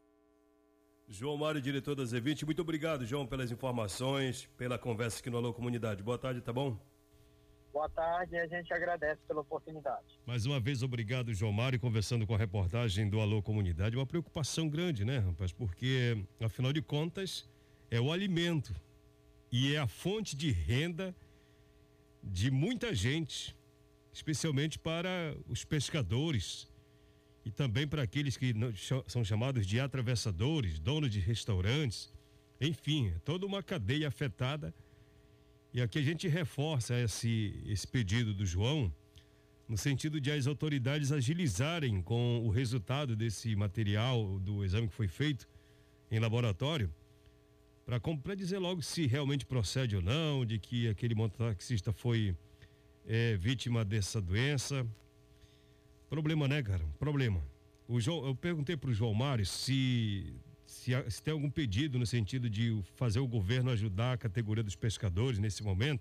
João 1.06 1.36
Mário, 1.36 1.60
diretor 1.60 1.94
da 1.94 2.04
Z20, 2.04 2.44
muito 2.46 2.62
obrigado, 2.62 3.04
João, 3.04 3.26
pelas 3.26 3.50
informações, 3.50 4.46
pela 4.56 4.78
conversa 4.78 5.20
aqui 5.20 5.28
no 5.28 5.36
Alô 5.36 5.52
Comunidade. 5.52 6.02
Boa 6.02 6.16
tarde, 6.16 6.40
tá 6.40 6.52
bom? 6.52 6.78
Boa 7.72 7.88
tarde 7.90 8.34
e 8.34 8.38
a 8.38 8.46
gente 8.46 8.72
agradece 8.72 9.20
pela 9.28 9.42
oportunidade. 9.42 10.18
Mais 10.24 10.46
uma 10.46 10.58
vez, 10.58 10.82
obrigado, 10.82 11.34
João 11.34 11.52
Mário, 11.52 11.78
conversando 11.78 12.26
com 12.26 12.34
a 12.34 12.38
reportagem 12.38 13.08
do 13.08 13.20
Alô 13.20 13.42
Comunidade. 13.42 13.96
Uma 13.96 14.06
preocupação 14.06 14.68
grande, 14.68 15.04
né, 15.04 15.18
rapaz? 15.18 15.52
Porque, 15.52 16.24
afinal 16.40 16.72
de 16.72 16.80
contas, 16.80 17.48
é 17.90 18.00
o 18.00 18.10
alimento 18.10 18.74
e 19.50 19.74
é 19.74 19.78
a 19.78 19.86
fonte 19.86 20.36
de 20.36 20.50
renda 20.50 21.14
de 22.22 22.50
muita 22.50 22.94
gente, 22.94 23.56
especialmente 24.12 24.78
para 24.78 25.34
os 25.48 25.64
pescadores 25.64 26.68
e 27.44 27.50
também 27.50 27.86
para 27.86 28.02
aqueles 28.02 28.36
que 28.36 28.54
são 29.06 29.24
chamados 29.24 29.66
de 29.66 29.80
atravessadores, 29.80 30.78
donos 30.78 31.10
de 31.10 31.20
restaurantes. 31.20 32.12
Enfim, 32.60 33.14
toda 33.24 33.46
uma 33.46 33.62
cadeia 33.62 34.08
afetada 34.08 34.74
e 35.72 35.80
aqui 35.80 36.00
a 36.00 36.02
gente 36.02 36.26
reforça 36.26 36.98
esse, 36.98 37.62
esse 37.64 37.86
pedido 37.86 38.34
do 38.34 38.44
João, 38.44 38.92
no 39.68 39.78
sentido 39.78 40.20
de 40.20 40.28
as 40.32 40.48
autoridades 40.48 41.12
agilizarem 41.12 42.02
com 42.02 42.44
o 42.44 42.50
resultado 42.50 43.14
desse 43.14 43.54
material 43.54 44.40
do 44.40 44.64
exame 44.64 44.88
que 44.88 44.94
foi 44.94 45.06
feito 45.06 45.48
em 46.10 46.18
laboratório, 46.18 46.92
para 48.22 48.34
dizer 48.34 48.58
logo 48.58 48.82
se 48.82 49.06
realmente 49.06 49.46
procede 49.46 49.96
ou 49.96 50.02
não, 50.02 50.44
de 50.44 50.58
que 50.58 50.88
aquele 50.88 51.14
mototaxista 51.14 51.92
foi 51.92 52.36
é, 53.06 53.34
vítima 53.36 53.84
dessa 53.84 54.20
doença. 54.20 54.86
Problema, 56.08 56.46
né, 56.46 56.62
cara? 56.62 56.84
Problema. 56.98 57.42
O 57.88 58.00
João, 58.00 58.26
eu 58.26 58.36
perguntei 58.36 58.76
para 58.76 58.90
o 58.90 58.94
João 58.94 59.14
Mário 59.14 59.44
se 59.44 60.32
se, 60.70 60.92
se, 61.10 61.20
tem 61.20 61.32
algum 61.32 61.50
pedido 61.50 61.98
no 61.98 62.06
sentido 62.06 62.48
de 62.48 62.80
fazer 62.94 63.18
o 63.18 63.26
governo 63.26 63.70
ajudar 63.70 64.12
a 64.12 64.16
categoria 64.16 64.62
dos 64.62 64.76
pescadores 64.76 65.38
nesse 65.38 65.64
momento, 65.64 66.00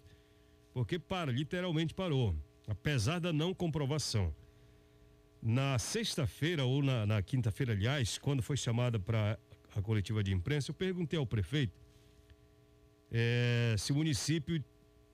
porque 0.72 1.00
para, 1.00 1.32
literalmente 1.32 1.94
parou, 1.94 2.36
apesar 2.68 3.20
da 3.20 3.34
não 3.34 3.52
comprovação. 3.52 4.34
Na 5.42 5.80
sexta-feira 5.80 6.66
ou 6.66 6.84
na, 6.84 7.06
na 7.06 7.22
quinta-feira, 7.22 7.74
aliás, 7.74 8.20
quando 8.20 8.44
foi 8.44 8.56
chamada 8.56 9.00
para 9.00 9.40
a 9.76 9.82
coletiva 9.82 10.24
de 10.24 10.34
imprensa, 10.34 10.72
eu 10.72 10.76
perguntei 10.76 11.18
ao 11.18 11.26
prefeito 11.26 11.80
é, 13.12 13.76
se 13.78 13.92
o 13.92 13.96
município 13.96 14.64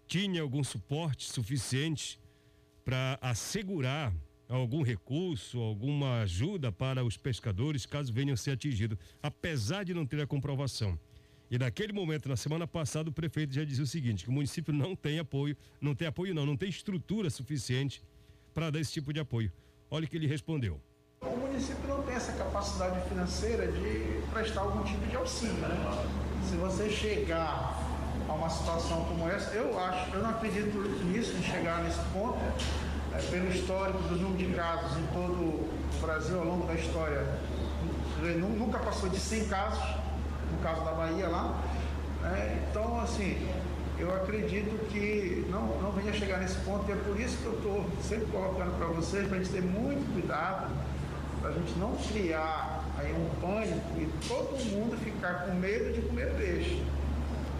tinha 0.07 0.41
algum 0.41 0.63
suporte 0.63 1.31
suficiente 1.31 2.19
para 2.83 3.17
assegurar 3.21 4.13
algum 4.47 4.83
recurso, 4.83 5.59
alguma 5.59 6.21
ajuda 6.21 6.71
para 6.71 7.03
os 7.03 7.17
pescadores 7.17 7.85
caso 7.85 8.13
venham 8.13 8.33
a 8.33 8.37
ser 8.37 8.51
atingidos, 8.51 8.97
apesar 9.23 9.83
de 9.83 9.93
não 9.93 10.05
ter 10.05 10.21
a 10.21 10.27
comprovação. 10.27 10.99
E 11.49 11.57
naquele 11.57 11.93
momento, 11.93 12.27
na 12.27 12.35
semana 12.35 12.67
passada, 12.67 13.09
o 13.09 13.13
prefeito 13.13 13.53
já 13.53 13.63
dizia 13.63 13.83
o 13.83 13.87
seguinte: 13.87 14.23
que 14.23 14.29
o 14.29 14.33
município 14.33 14.73
não 14.73 14.95
tem 14.95 15.19
apoio, 15.19 15.55
não 15.79 15.95
tem 15.95 16.07
apoio 16.07 16.33
não, 16.33 16.45
não 16.45 16.57
tem 16.57 16.69
estrutura 16.69 17.29
suficiente 17.29 18.03
para 18.53 18.69
dar 18.69 18.79
esse 18.79 18.93
tipo 18.93 19.13
de 19.13 19.19
apoio. 19.19 19.51
Olha 19.89 20.05
o 20.05 20.07
que 20.07 20.15
ele 20.15 20.27
respondeu. 20.27 20.81
O 21.21 21.37
município 21.37 21.87
não 21.87 22.03
tem 22.03 22.15
essa 22.15 22.31
capacidade 22.33 22.99
financeira 23.07 23.71
de 23.71 24.21
prestar 24.31 24.61
algum 24.61 24.83
tipo 24.83 25.05
de 25.07 25.15
auxílio, 25.15 25.55
né? 25.55 26.05
Se 26.49 26.55
você 26.57 26.89
chegar 26.89 27.81
a 28.27 28.33
uma 28.33 28.49
situação 28.49 29.05
como 29.05 29.29
essa, 29.29 29.51
eu 29.53 29.79
acho, 29.79 30.13
eu 30.13 30.21
não 30.21 30.29
acredito 30.29 30.77
nisso, 31.05 31.33
em 31.37 31.43
chegar 31.43 31.83
nesse 31.83 31.99
ponto, 32.13 32.37
é, 33.13 33.21
pelo 33.29 33.47
histórico 33.49 33.99
do 34.03 34.15
número 34.15 34.37
de 34.37 34.55
casos 34.55 34.97
em 34.97 35.05
todo 35.07 35.33
o 35.33 36.01
Brasil 36.01 36.39
ao 36.39 36.45
longo 36.45 36.67
da 36.67 36.73
história, 36.73 37.25
nunca 38.37 38.79
passou 38.79 39.09
de 39.09 39.19
100 39.19 39.47
casos, 39.47 39.83
no 40.51 40.57
caso 40.61 40.83
da 40.83 40.91
Bahia 40.91 41.27
lá. 41.27 41.61
Né? 42.21 42.67
Então, 42.69 42.99
assim, 42.99 43.47
eu 43.97 44.13
acredito 44.13 44.77
que 44.89 45.45
não, 45.49 45.81
não 45.81 45.91
venha 45.91 46.13
chegar 46.13 46.39
nesse 46.39 46.57
ponto 46.59 46.89
e 46.89 46.91
é 46.91 46.95
por 46.95 47.19
isso 47.19 47.37
que 47.37 47.45
eu 47.45 47.53
estou 47.53 47.85
sempre 48.01 48.25
colocando 48.27 48.77
para 48.77 48.87
vocês, 48.87 49.27
para 49.27 49.37
a 49.37 49.39
gente 49.39 49.51
ter 49.51 49.61
muito 49.61 50.11
cuidado, 50.13 50.71
para 51.45 51.53
a 51.53 51.59
gente 51.59 51.77
não 51.77 51.95
criar 51.95 52.83
aí 52.97 53.13
um 53.13 53.29
pânico 53.39 54.01
e 54.01 54.27
todo 54.27 54.65
mundo 54.71 54.97
ficar 54.97 55.45
com 55.45 55.53
medo 55.53 55.93
de 55.93 56.01
comer 56.01 56.33
peixe. 56.35 56.83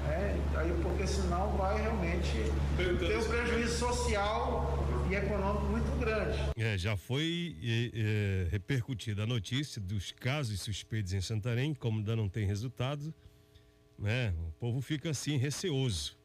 É, 0.07 0.39
aí, 0.55 0.73
porque 0.81 1.05
senão 1.05 1.55
vai 1.57 1.81
realmente 1.81 2.31
ter 2.77 3.17
um 3.17 3.23
prejuízo 3.23 3.77
social 3.77 4.87
e 5.09 5.15
econômico 5.15 5.65
muito 5.65 5.99
grande. 5.99 6.37
É, 6.57 6.77
já 6.77 6.97
foi 6.97 7.55
é, 7.61 7.91
é, 7.93 8.47
repercutida 8.49 9.23
a 9.23 9.27
notícia 9.27 9.79
dos 9.79 10.11
casos 10.11 10.61
suspeitos 10.61 11.13
em 11.13 11.21
Santarém, 11.21 11.73
como 11.73 11.99
ainda 11.99 12.15
não 12.15 12.29
tem 12.29 12.45
resultado, 12.45 13.13
né? 13.99 14.33
O 14.47 14.51
povo 14.59 14.81
fica 14.81 15.11
assim 15.11 15.37
receoso. 15.37 16.17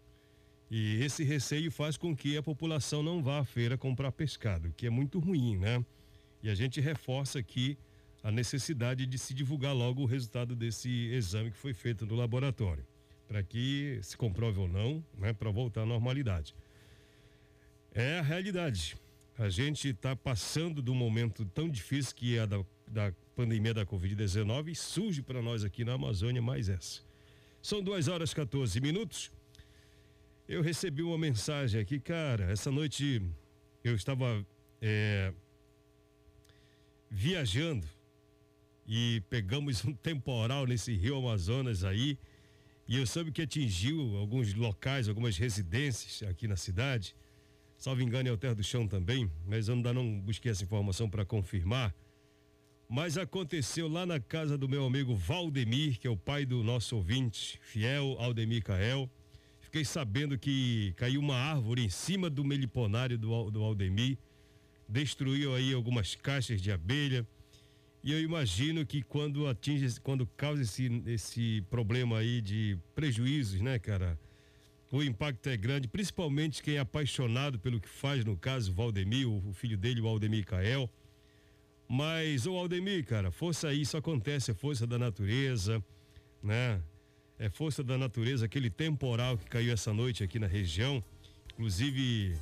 E 0.70 1.02
esse 1.02 1.24
receio 1.24 1.70
faz 1.70 1.96
com 1.96 2.14
que 2.14 2.36
a 2.36 2.42
população 2.42 3.02
não 3.02 3.22
vá 3.22 3.40
à 3.40 3.44
feira 3.44 3.76
comprar 3.76 4.12
pescado, 4.12 4.72
que 4.76 4.86
é 4.86 4.90
muito 4.90 5.18
ruim, 5.18 5.58
né? 5.58 5.84
E 6.42 6.48
a 6.48 6.54
gente 6.54 6.80
reforça 6.80 7.38
aqui 7.38 7.76
a 8.22 8.30
necessidade 8.30 9.06
de 9.06 9.18
se 9.18 9.32
divulgar 9.32 9.74
logo 9.74 10.02
o 10.02 10.06
resultado 10.06 10.54
desse 10.54 10.88
exame 11.12 11.50
que 11.50 11.56
foi 11.56 11.72
feito 11.72 12.06
no 12.06 12.14
laboratório, 12.14 12.84
para 13.26 13.42
que 13.42 13.98
se 14.02 14.16
comprove 14.16 14.60
ou 14.60 14.68
não, 14.68 15.04
né, 15.18 15.32
para 15.32 15.50
voltar 15.50 15.82
à 15.82 15.86
normalidade. 15.86 16.54
É 17.92 18.18
a 18.18 18.22
realidade. 18.22 18.96
A 19.38 19.48
gente 19.48 19.88
está 19.88 20.14
passando 20.14 20.82
de 20.82 20.90
um 20.90 20.94
momento 20.94 21.44
tão 21.46 21.68
difícil 21.68 22.14
que 22.14 22.36
é 22.36 22.40
a 22.40 22.46
da, 22.46 22.64
da 22.86 23.12
pandemia 23.34 23.72
da 23.72 23.86
Covid-19 23.86 24.68
e 24.68 24.74
surge 24.74 25.22
para 25.22 25.40
nós 25.40 25.64
aqui 25.64 25.84
na 25.84 25.94
Amazônia 25.94 26.42
mais 26.42 26.68
essa. 26.68 27.00
São 27.62 27.82
duas 27.82 28.06
horas 28.06 28.34
14 28.34 28.80
minutos. 28.80 29.30
Eu 30.46 30.62
recebi 30.62 31.02
uma 31.02 31.16
mensagem 31.16 31.80
aqui, 31.80 31.98
cara. 31.98 32.50
Essa 32.50 32.70
noite 32.70 33.22
eu 33.82 33.94
estava 33.94 34.44
é, 34.80 35.32
viajando 37.10 37.86
e 38.86 39.22
pegamos 39.28 39.84
um 39.84 39.92
temporal 39.92 40.66
nesse 40.66 40.94
rio 40.94 41.16
Amazonas 41.16 41.84
aí. 41.84 42.18
E 42.86 42.96
eu 42.96 43.06
soube 43.06 43.30
que 43.30 43.42
atingiu 43.42 44.16
alguns 44.16 44.54
locais, 44.54 45.08
algumas 45.08 45.36
residências 45.36 46.28
aqui 46.28 46.48
na 46.48 46.56
cidade. 46.56 47.14
Salvo 47.76 48.02
engano, 48.02 48.28
é 48.28 48.32
o 48.32 48.36
Terra 48.36 48.54
do 48.54 48.62
Chão 48.62 48.86
também, 48.86 49.30
mas 49.46 49.68
eu 49.68 49.74
ainda 49.74 49.92
não 49.92 50.20
busquei 50.20 50.50
essa 50.50 50.64
informação 50.64 51.08
para 51.08 51.24
confirmar. 51.24 51.94
Mas 52.88 53.16
aconteceu 53.16 53.86
lá 53.86 54.04
na 54.04 54.18
casa 54.18 54.58
do 54.58 54.68
meu 54.68 54.84
amigo 54.84 55.14
Valdemir, 55.14 55.98
que 55.98 56.06
é 56.06 56.10
o 56.10 56.16
pai 56.16 56.44
do 56.44 56.64
nosso 56.64 56.96
ouvinte, 56.96 57.60
fiel 57.62 58.16
Aldemir 58.18 58.64
Cael. 58.64 59.08
Fiquei 59.60 59.84
sabendo 59.84 60.36
que 60.36 60.92
caiu 60.96 61.20
uma 61.20 61.36
árvore 61.36 61.84
em 61.84 61.88
cima 61.88 62.28
do 62.28 62.44
meliponário 62.44 63.16
do, 63.16 63.50
do 63.52 63.62
Aldemir, 63.62 64.18
destruiu 64.90 65.54
aí 65.54 65.72
algumas 65.72 66.14
caixas 66.16 66.60
de 66.60 66.72
abelha. 66.72 67.26
E 68.02 68.12
eu 68.12 68.20
imagino 68.20 68.84
que 68.84 69.02
quando 69.02 69.46
atinge, 69.46 70.00
quando 70.00 70.26
causa 70.26 70.62
esse, 70.62 71.02
esse 71.06 71.62
problema 71.70 72.18
aí 72.18 72.40
de 72.40 72.76
prejuízos, 72.94 73.60
né, 73.60 73.78
cara? 73.78 74.18
O 74.90 75.02
impacto 75.04 75.48
é 75.48 75.56
grande, 75.56 75.86
principalmente 75.86 76.62
quem 76.62 76.74
é 76.74 76.80
apaixonado 76.80 77.60
pelo 77.60 77.80
que 77.80 77.88
faz, 77.88 78.24
no 78.24 78.36
caso, 78.36 78.72
o 78.72 78.74
Valdemir, 78.74 79.28
o 79.28 79.52
filho 79.52 79.78
dele, 79.78 80.00
o 80.00 80.08
Aldemir 80.08 80.44
Cael. 80.44 80.90
Mas, 81.86 82.44
o 82.44 82.56
Aldemir, 82.56 83.04
cara, 83.04 83.30
força 83.30 83.68
aí, 83.68 83.82
isso 83.82 83.96
acontece, 83.96 84.50
é 84.50 84.54
força 84.54 84.88
da 84.88 84.98
natureza, 84.98 85.84
né? 86.42 86.82
É 87.38 87.48
força 87.48 87.84
da 87.84 87.96
natureza, 87.96 88.46
aquele 88.46 88.68
temporal 88.68 89.38
que 89.38 89.44
caiu 89.44 89.72
essa 89.72 89.94
noite 89.94 90.24
aqui 90.24 90.40
na 90.40 90.48
região, 90.48 91.02
inclusive 91.52 92.36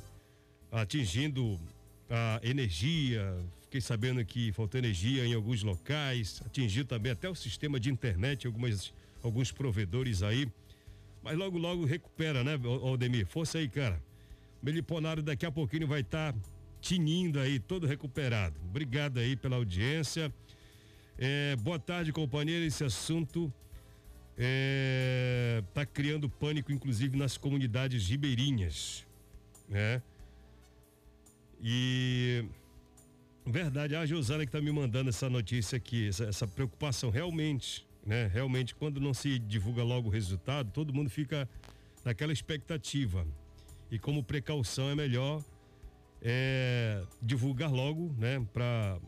atingindo 0.71 1.59
a 2.09 2.39
energia, 2.43 3.37
fiquei 3.61 3.81
sabendo 3.81 4.23
que 4.25 4.51
faltou 4.51 4.79
energia 4.79 5.25
em 5.25 5.33
alguns 5.33 5.61
locais, 5.61 6.41
atingiu 6.45 6.83
também 6.83 7.11
até 7.11 7.29
o 7.29 7.35
sistema 7.35 7.79
de 7.79 7.91
internet, 7.91 8.47
algumas, 8.47 8.93
alguns 9.21 9.51
provedores 9.51 10.23
aí. 10.23 10.51
Mas 11.21 11.37
logo, 11.37 11.57
logo 11.57 11.85
recupera, 11.85 12.43
né, 12.43 12.59
Aldemir? 12.63 13.27
Força 13.27 13.57
aí, 13.57 13.69
cara. 13.69 14.01
Meliponário 14.61 15.21
daqui 15.21 15.45
a 15.45 15.51
pouquinho 15.51 15.87
vai 15.87 16.01
estar 16.01 16.33
tá 16.33 16.39
tinindo 16.81 17.39
aí, 17.39 17.59
todo 17.59 17.85
recuperado. 17.85 18.55
Obrigado 18.67 19.19
aí 19.19 19.35
pela 19.35 19.57
audiência. 19.57 20.33
É, 21.17 21.55
boa 21.57 21.77
tarde, 21.77 22.11
companheiro. 22.11 22.65
Esse 22.65 22.83
assunto 22.83 23.53
é, 24.37 25.61
tá 25.73 25.85
criando 25.85 26.29
pânico, 26.29 26.71
inclusive 26.71 27.17
nas 27.17 27.37
comunidades 27.37 28.07
ribeirinhas, 28.07 29.05
né? 29.67 30.01
E 31.61 32.45
verdade, 33.45 33.95
a 33.95 34.05
Josana 34.05 34.45
que 34.45 34.51
tá 34.51 34.61
me 34.61 34.71
mandando 34.71 35.09
essa 35.09 35.29
notícia 35.29 35.77
aqui, 35.77 36.07
essa, 36.07 36.25
essa 36.25 36.47
preocupação 36.47 37.09
realmente, 37.09 37.85
né? 38.05 38.27
Realmente, 38.27 38.73
quando 38.75 38.99
não 38.99 39.13
se 39.13 39.39
divulga 39.39 39.83
logo 39.83 40.07
o 40.07 40.11
resultado, 40.11 40.71
todo 40.71 40.93
mundo 40.93 41.09
fica 41.09 41.49
naquela 42.03 42.31
expectativa. 42.31 43.27
E 43.91 43.97
como 43.99 44.23
precaução 44.23 44.89
é 44.89 44.95
melhor 44.95 45.43
é, 46.21 47.03
divulgar 47.21 47.71
logo, 47.71 48.13
né, 48.17 48.45
para 48.53 48.99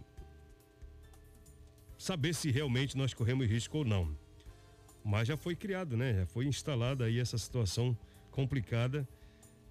saber 1.97 2.33
se 2.33 2.49
realmente 2.51 2.97
nós 2.97 3.13
corremos 3.13 3.47
risco 3.47 3.77
ou 3.77 3.85
não. 3.85 4.17
Mas 5.03 5.27
já 5.27 5.37
foi 5.37 5.55
criado, 5.55 5.97
né? 5.97 6.13
Já 6.13 6.25
foi 6.27 6.45
instalada 6.45 7.05
aí 7.05 7.19
essa 7.19 7.37
situação 7.37 7.97
complicada. 8.29 9.07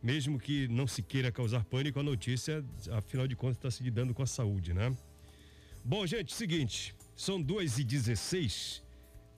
Mesmo 0.02 0.38
que 0.38 0.66
não 0.68 0.86
se 0.86 1.02
queira 1.02 1.30
causar 1.30 1.64
pânico, 1.64 2.00
a 2.00 2.02
notícia, 2.02 2.64
afinal 2.92 3.28
de 3.28 3.36
contas, 3.36 3.56
está 3.56 3.70
se 3.70 3.82
lidando 3.82 4.14
com 4.14 4.22
a 4.22 4.26
saúde, 4.26 4.72
né? 4.72 4.94
Bom, 5.84 6.06
gente, 6.06 6.32
seguinte, 6.32 6.94
são 7.14 7.40
duas 7.40 7.78
e 7.78 7.84
dezesseis 7.84 8.82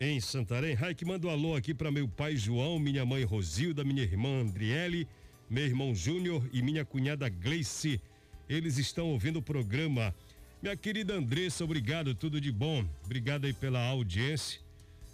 em 0.01 0.21
Santarém. 0.21 0.75
Raik 0.75 1.05
manda 1.05 1.27
um 1.27 1.31
alô 1.31 1.55
aqui 1.55 1.73
para 1.73 1.91
meu 1.91 2.09
pai 2.09 2.37
João, 2.37 2.79
minha 2.79 3.05
mãe 3.05 3.25
Rosilda, 3.25 3.85
minha 3.85 4.03
irmã 4.03 4.41
Andriele, 4.41 5.07
meu 5.49 5.65
irmão 5.65 5.95
Júnior 5.95 6.49
e 6.53 6.63
minha 6.63 6.85
cunhada 6.85 7.29
Gleice. 7.29 8.01
Eles 8.49 8.79
estão 8.79 9.11
ouvindo 9.11 9.39
o 9.39 9.43
programa. 9.43 10.15
Minha 10.61 10.77
querida 10.77 11.15
Andressa, 11.15 11.65
obrigado, 11.65 12.15
tudo 12.15 12.41
de 12.41 12.53
bom. 12.53 12.85
Obrigado 13.05 13.47
aí 13.47 13.53
pela 13.53 13.85
audiência 13.85 14.61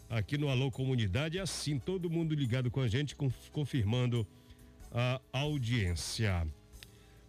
aqui 0.09 0.39
no 0.39 0.49
Alô 0.49 0.71
Comunidade. 0.71 1.39
Assim, 1.39 1.79
todo 1.79 2.11
mundo 2.11 2.35
ligado 2.35 2.71
com 2.71 2.81
a 2.81 2.89
gente, 2.89 3.17
confirmando 3.53 4.27
a 4.93 5.21
audiência. 5.33 6.47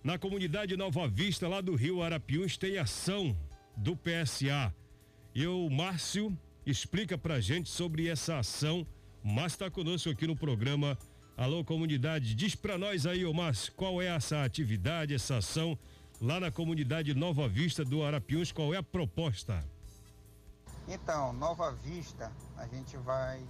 Na 0.03 0.17
comunidade 0.17 0.77
Nova 0.77 1.07
Vista, 1.07 1.47
lá 1.47 1.61
do 1.61 1.75
Rio 1.75 2.01
Arapiuns, 2.01 2.57
tem 2.57 2.77
ação 2.77 3.35
do 3.75 3.95
PSA. 3.95 4.73
E 5.35 5.45
o 5.45 5.69
Márcio 5.69 6.37
explica 6.65 7.17
pra 7.17 7.39
gente 7.39 7.69
sobre 7.69 8.07
essa 8.07 8.39
ação. 8.39 8.85
Márcio 9.23 9.55
está 9.55 9.69
conosco 9.69 10.09
aqui 10.09 10.25
no 10.25 10.35
programa 10.35 10.97
Alô, 11.39 11.63
comunidade, 11.63 12.35
diz 12.35 12.53
para 12.53 12.77
nós 12.77 13.05
aí, 13.05 13.23
ô 13.23 13.33
Márcio, 13.33 13.71
qual 13.71 14.01
é 14.01 14.07
essa 14.07 14.43
atividade, 14.43 15.13
essa 15.13 15.37
ação 15.37 15.79
lá 16.19 16.37
na 16.37 16.51
comunidade 16.51 17.13
Nova 17.13 17.47
Vista 17.47 17.85
do 17.85 18.03
Arapiuns, 18.03 18.51
qual 18.51 18.73
é 18.73 18.77
a 18.77 18.83
proposta? 18.83 19.65
Então, 20.85 21.31
Nova 21.31 21.71
Vista, 21.71 22.29
a 22.57 22.67
gente 22.67 22.97
vai, 22.97 23.41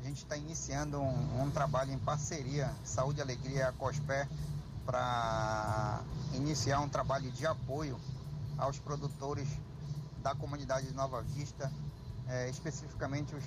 a 0.00 0.04
gente 0.04 0.22
está 0.22 0.36
iniciando 0.36 1.00
um, 1.00 1.42
um, 1.42 1.50
trabalho 1.50 1.92
em 1.92 1.98
parceria, 1.98 2.72
Saúde 2.84 3.18
e 3.18 3.22
Alegria 3.22 3.72
Cospé, 3.78 4.28
para 4.86 6.00
iniciar 6.34 6.80
um 6.80 6.88
trabalho 6.88 7.30
de 7.32 7.46
apoio 7.46 7.98
aos 8.56 8.78
produtores 8.78 9.48
da 10.22 10.34
comunidade 10.34 10.86
de 10.86 10.94
Nova 10.94 11.22
Vista, 11.22 11.70
é, 12.28 12.48
especificamente 12.48 13.34
os, 13.34 13.44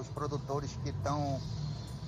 os 0.00 0.06
produtores 0.08 0.70
que 0.82 0.90
estão 0.90 1.40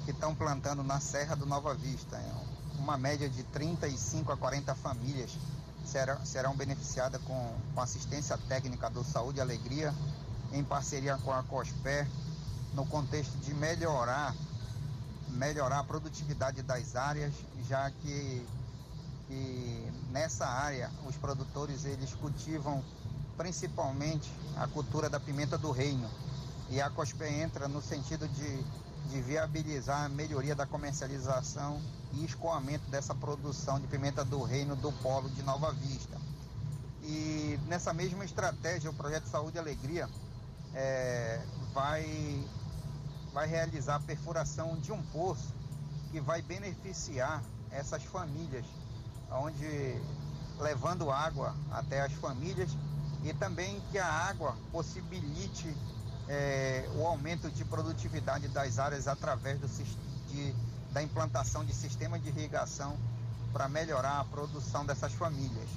que 0.04 0.10
estão 0.10 0.34
plantando 0.34 0.82
na 0.82 0.98
Serra 0.98 1.36
do 1.36 1.46
Nova 1.46 1.74
Vista. 1.74 2.16
É 2.16 2.32
uma 2.78 2.98
média 2.98 3.28
de 3.28 3.44
35 3.44 4.32
a 4.32 4.36
40 4.36 4.74
famílias 4.74 5.30
serão, 5.84 6.24
serão 6.24 6.56
beneficiadas 6.56 7.20
com, 7.22 7.54
com 7.74 7.80
assistência 7.80 8.36
técnica 8.48 8.90
do 8.90 9.04
Saúde 9.04 9.40
Alegria, 9.40 9.94
em 10.52 10.64
parceria 10.64 11.16
com 11.18 11.32
a 11.32 11.42
COSPER, 11.44 12.06
no 12.74 12.86
contexto 12.86 13.36
de 13.38 13.54
melhorar, 13.54 14.34
melhorar 15.28 15.80
a 15.80 15.84
produtividade 15.84 16.62
das 16.62 16.96
áreas, 16.96 17.32
já 17.68 17.90
que, 17.90 18.46
que 19.28 19.92
nessa 20.10 20.46
área 20.46 20.90
os 21.06 21.16
produtores 21.16 21.84
eles 21.84 22.12
cultivam 22.14 22.82
principalmente 23.36 24.30
a 24.56 24.66
cultura 24.66 25.08
da 25.08 25.18
pimenta 25.18 25.56
do 25.56 25.70
reino. 25.70 26.08
E 26.70 26.80
a 26.80 26.88
COSPER 26.88 27.32
entra 27.40 27.68
no 27.68 27.82
sentido 27.82 28.26
de 28.28 28.64
de 29.10 29.20
viabilizar 29.20 30.04
a 30.04 30.08
melhoria 30.08 30.54
da 30.54 30.66
comercialização 30.66 31.80
e 32.12 32.24
escoamento 32.24 32.88
dessa 32.90 33.14
produção 33.14 33.80
de 33.80 33.86
pimenta 33.86 34.24
do 34.24 34.42
reino 34.42 34.76
do 34.76 34.92
polo 34.92 35.28
de 35.30 35.42
Nova 35.42 35.72
Vista. 35.72 36.16
E 37.02 37.58
nessa 37.66 37.92
mesma 37.92 38.24
estratégia, 38.24 38.90
o 38.90 38.94
projeto 38.94 39.26
Saúde 39.26 39.56
e 39.56 39.60
Alegria 39.60 40.08
é, 40.74 41.40
vai, 41.74 42.04
vai 43.32 43.46
realizar 43.46 43.96
a 43.96 44.00
perfuração 44.00 44.76
de 44.76 44.92
um 44.92 45.02
poço 45.04 45.54
que 46.10 46.20
vai 46.20 46.42
beneficiar 46.42 47.42
essas 47.70 48.02
famílias, 48.04 48.66
onde 49.30 50.00
levando 50.58 51.10
água 51.10 51.54
até 51.70 52.02
as 52.02 52.12
famílias 52.12 52.70
e 53.24 53.32
também 53.32 53.80
que 53.90 53.98
a 53.98 54.06
água 54.06 54.56
possibilite 54.70 55.74
é, 56.28 56.88
o 56.96 57.06
aumento 57.06 57.50
de 57.50 57.64
produtividade 57.64 58.48
das 58.48 58.78
áreas 58.78 59.08
através 59.08 59.58
do, 59.58 59.68
de, 60.28 60.54
da 60.92 61.02
implantação 61.02 61.64
de 61.64 61.74
sistema 61.74 62.18
de 62.18 62.28
irrigação 62.28 62.96
para 63.52 63.68
melhorar 63.68 64.20
a 64.20 64.24
produção 64.24 64.84
dessas 64.84 65.12
famílias. 65.12 65.68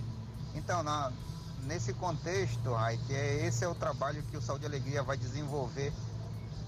Então, 0.54 0.84
na, 0.84 1.12
nesse 1.64 1.94
contexto, 1.94 2.74
Raik, 2.74 3.14
é, 3.14 3.46
esse 3.46 3.64
é 3.64 3.68
o 3.68 3.76
trabalho 3.76 4.24
que 4.24 4.38
o 4.38 4.42
Saúde 4.42 4.66
e 4.66 4.68
Alegria 4.68 5.04
vai 5.04 5.18
desenvolver 5.18 5.94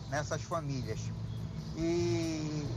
nessas 0.10 0.42
famílias. 0.42 1.00
E, 1.76 2.68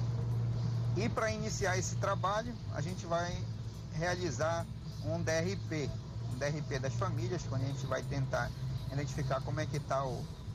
e 0.97 1.09
para 1.09 1.31
iniciar 1.31 1.79
esse 1.79 1.97
trabalho, 1.97 2.55
a 2.75 2.81
gente 2.81 3.07
vai 3.07 3.37
realizar 3.95 4.67
um 5.05 5.23
DRP, 5.23 5.91
um 6.33 6.39
DRP 6.39 6.79
das 6.79 6.95
famílias, 6.95 7.43
quando 7.49 7.63
a 7.63 7.67
gente 7.67 7.87
vai 7.87 8.03
tentar 8.03 8.51
identificar 8.93 9.41
como 9.41 9.61
é 9.61 9.67
que 9.67 9.77
está 9.77 10.03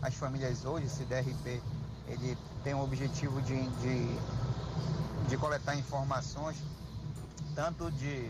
as 0.01 0.13
famílias 0.13 0.65
hoje, 0.65 0.85
esse 0.85 1.03
DRP, 1.05 1.61
ele 2.07 2.38
tem 2.63 2.73
o 2.73 2.83
objetivo 2.83 3.41
de, 3.41 3.55
de, 3.79 5.27
de 5.27 5.38
coletar 5.38 5.75
informações 5.75 6.57
tanto, 7.55 7.89
de, 7.91 8.29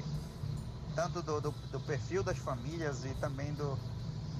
tanto 0.96 1.22
do, 1.22 1.42
do, 1.42 1.52
do, 1.72 1.80
perfil 1.82 2.24
das 2.24 2.38
famílias 2.38 3.04
e 3.04 3.10
também 3.16 3.52
do, 3.54 3.78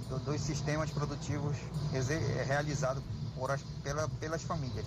do 0.08 0.20
dos 0.20 0.40
sistemas 0.40 0.92
produtivos 0.92 1.58
realizados 2.48 3.04
por 3.36 3.52
as, 3.52 3.62
pela, 3.84 4.08
pelas 4.10 4.44
famílias, 4.44 4.86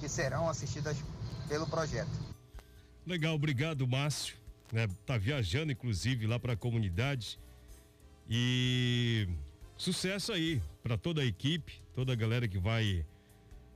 que 0.00 0.08
serão 0.08 0.48
assistidas 0.48 0.96
pelo 1.48 1.66
projeto. 1.66 2.10
Legal, 3.06 3.34
obrigado, 3.34 3.86
Márcio. 3.86 4.36
Né, 4.72 4.88
tá 5.06 5.16
viajando, 5.16 5.72
inclusive, 5.72 6.26
lá 6.26 6.38
para 6.38 6.54
a 6.54 6.56
comunidade. 6.56 7.38
E 8.28 9.28
sucesso 9.76 10.32
aí 10.32 10.60
para 10.82 10.96
toda 10.96 11.22
a 11.22 11.24
equipe, 11.24 11.80
toda 11.94 12.12
a 12.12 12.16
galera 12.16 12.48
que 12.48 12.58
vai 12.58 13.04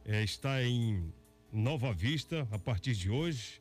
é, 0.05 0.23
estar 0.23 0.63
em 0.63 1.13
Nova 1.53 1.93
Vista 1.93 2.49
a 2.51 2.59
partir 2.59 2.95
de 2.95 3.11
hoje 3.11 3.61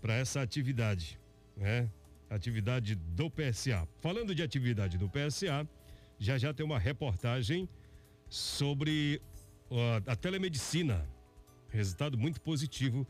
para 0.00 0.14
essa 0.14 0.40
atividade, 0.40 1.18
né? 1.56 1.90
Atividade 2.30 2.94
do 2.94 3.30
PSA. 3.30 3.86
Falando 4.00 4.34
de 4.34 4.42
atividade 4.42 4.98
do 4.98 5.08
PSA, 5.08 5.68
já 6.18 6.38
já 6.38 6.54
tem 6.54 6.64
uma 6.64 6.78
reportagem 6.78 7.68
sobre 8.28 9.20
a 10.06 10.16
telemedicina. 10.16 11.06
Resultado 11.68 12.16
muito 12.16 12.40
positivo 12.40 13.06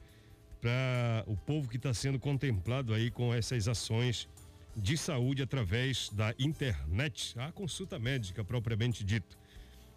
para 0.61 1.22
o 1.27 1.37
povo 1.37 1.68
que 1.68 1.77
está 1.77 1.92
sendo 1.92 2.18
contemplado 2.18 2.94
aí 2.94 3.11
com 3.11 3.35
essas 3.35 3.68
ações 3.68 4.29
de 4.74 4.96
saúde 4.96 5.42
através 5.42 6.09
da 6.11 6.35
internet, 6.38 7.38
a 7.38 7.53
consulta 7.53 7.98
médica 7.98 8.42
propriamente 8.42 9.05
dito. 9.05 9.38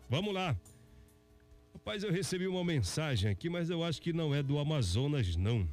Vamos 0.10 0.34
lá. 0.34 0.56
Rapaz, 1.74 2.04
eu 2.04 2.12
recebi 2.12 2.48
uma 2.48 2.64
mensagem 2.64 3.32
aqui, 3.32 3.50
mas 3.50 3.70
eu 3.70 3.84
acho 3.84 4.02
que 4.02 4.12
não 4.12 4.36
é 4.36 4.44
do 4.44 4.60
Amazonas, 4.60 5.36
não. 5.36 5.68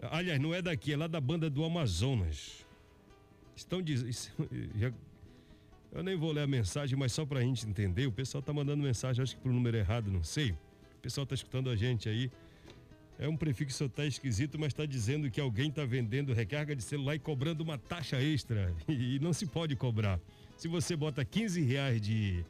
Aliás, 0.00 0.40
não 0.40 0.54
é 0.54 0.62
daqui, 0.62 0.92
é 0.92 0.96
lá 0.96 1.06
da 1.06 1.20
banda 1.20 1.50
do 1.50 1.64
Amazonas. 1.64 2.64
Estão 3.56 3.82
dizendo. 3.82 4.14
Eu 5.92 6.02
nem 6.02 6.16
vou 6.16 6.32
ler 6.32 6.42
a 6.42 6.46
mensagem, 6.46 6.98
mas 6.98 7.12
só 7.12 7.24
pra 7.24 7.40
gente 7.40 7.66
entender. 7.66 8.06
O 8.06 8.12
pessoal 8.12 8.42
tá 8.42 8.52
mandando 8.52 8.82
mensagem, 8.82 9.22
acho 9.22 9.36
que 9.36 9.42
pro 9.42 9.52
número 9.52 9.76
errado, 9.76 10.10
não 10.10 10.22
sei. 10.22 10.50
O 10.50 11.00
pessoal 11.02 11.26
tá 11.26 11.34
escutando 11.34 11.70
a 11.70 11.76
gente 11.76 12.08
aí. 12.08 12.30
É 13.18 13.26
um 13.26 13.36
prefixo 13.36 13.84
até 13.84 14.06
esquisito, 14.06 14.58
mas 14.58 14.68
está 14.68 14.84
dizendo 14.84 15.30
que 15.30 15.40
alguém 15.40 15.70
está 15.70 15.86
vendendo 15.86 16.34
recarga 16.34 16.76
de 16.76 16.82
celular 16.82 17.14
e 17.14 17.18
cobrando 17.18 17.62
uma 17.62 17.78
taxa 17.78 18.20
extra. 18.20 18.74
E 18.88 19.18
não 19.20 19.32
se 19.32 19.46
pode 19.46 19.74
cobrar. 19.74 20.20
Se 20.56 20.68
você 20.68 20.94
bota 20.94 21.24
15 21.24 21.62
reais 21.62 22.00
de 22.00 22.44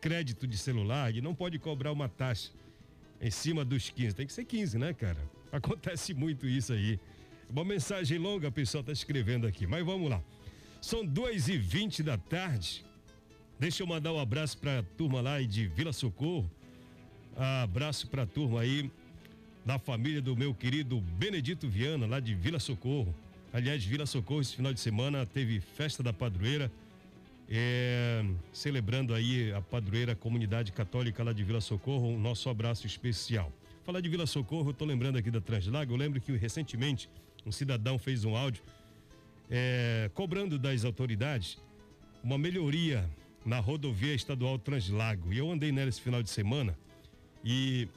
crédito 0.00 0.46
de 0.46 0.56
celular, 0.56 1.12
não 1.14 1.34
pode 1.34 1.58
cobrar 1.58 1.90
uma 1.90 2.08
taxa 2.08 2.52
em 3.20 3.30
cima 3.30 3.64
dos 3.64 3.90
15. 3.90 4.14
Tem 4.14 4.26
que 4.26 4.32
ser 4.32 4.44
15, 4.44 4.78
né, 4.78 4.92
cara? 4.92 5.18
Acontece 5.50 6.14
muito 6.14 6.46
isso 6.46 6.72
aí. 6.72 7.00
Uma 7.48 7.64
mensagem 7.64 8.18
longa, 8.18 8.48
a 8.48 8.52
pessoa 8.52 8.80
está 8.80 8.92
escrevendo 8.92 9.46
aqui, 9.46 9.66
mas 9.66 9.84
vamos 9.84 10.10
lá. 10.10 10.22
São 10.84 11.02
2 11.02 11.48
e 11.48 11.56
20 11.56 12.02
da 12.02 12.18
tarde. 12.18 12.84
Deixa 13.58 13.82
eu 13.82 13.86
mandar 13.86 14.12
um 14.12 14.20
abraço 14.20 14.58
para 14.58 14.80
a 14.80 14.82
turma 14.82 15.22
lá 15.22 15.40
de 15.40 15.66
Vila 15.66 15.94
Socorro. 15.94 16.44
Abraço 17.62 18.06
para 18.08 18.24
a 18.24 18.26
turma 18.26 18.60
aí 18.60 18.90
da 19.64 19.78
família 19.78 20.20
do 20.20 20.36
meu 20.36 20.52
querido 20.52 21.00
Benedito 21.00 21.66
Viana, 21.66 22.06
lá 22.06 22.20
de 22.20 22.34
Vila 22.34 22.60
Socorro. 22.60 23.14
Aliás, 23.50 23.82
Vila 23.82 24.04
Socorro, 24.04 24.42
esse 24.42 24.56
final 24.56 24.74
de 24.74 24.78
semana 24.78 25.24
teve 25.24 25.58
festa 25.58 26.02
da 26.02 26.12
padroeira, 26.12 26.70
é, 27.48 28.22
celebrando 28.52 29.14
aí 29.14 29.54
a 29.54 29.62
padroeira 29.62 30.14
comunidade 30.14 30.70
católica 30.70 31.24
lá 31.24 31.32
de 31.32 31.42
Vila 31.42 31.62
Socorro, 31.62 32.08
um 32.08 32.20
nosso 32.20 32.50
abraço 32.50 32.86
especial. 32.86 33.50
Falar 33.84 34.02
de 34.02 34.10
Vila 34.10 34.26
Socorro, 34.26 34.68
eu 34.68 34.74
tô 34.74 34.84
lembrando 34.84 35.16
aqui 35.16 35.30
da 35.30 35.40
Translago, 35.40 35.94
eu 35.94 35.96
lembro 35.96 36.20
que 36.20 36.30
recentemente 36.32 37.08
um 37.46 37.50
cidadão 37.50 37.98
fez 37.98 38.26
um 38.26 38.36
áudio 38.36 38.62
é, 39.50 40.10
cobrando 40.14 40.58
das 40.58 40.84
autoridades 40.84 41.58
uma 42.22 42.38
melhoria 42.38 43.08
na 43.44 43.60
rodovia 43.60 44.14
estadual 44.14 44.58
Translago. 44.58 45.32
E 45.32 45.38
eu 45.38 45.50
andei 45.50 45.70
nela 45.70 45.88
esse 45.88 46.00
final 46.00 46.22
de 46.22 46.30
semana 46.30 46.76
e 47.44 47.88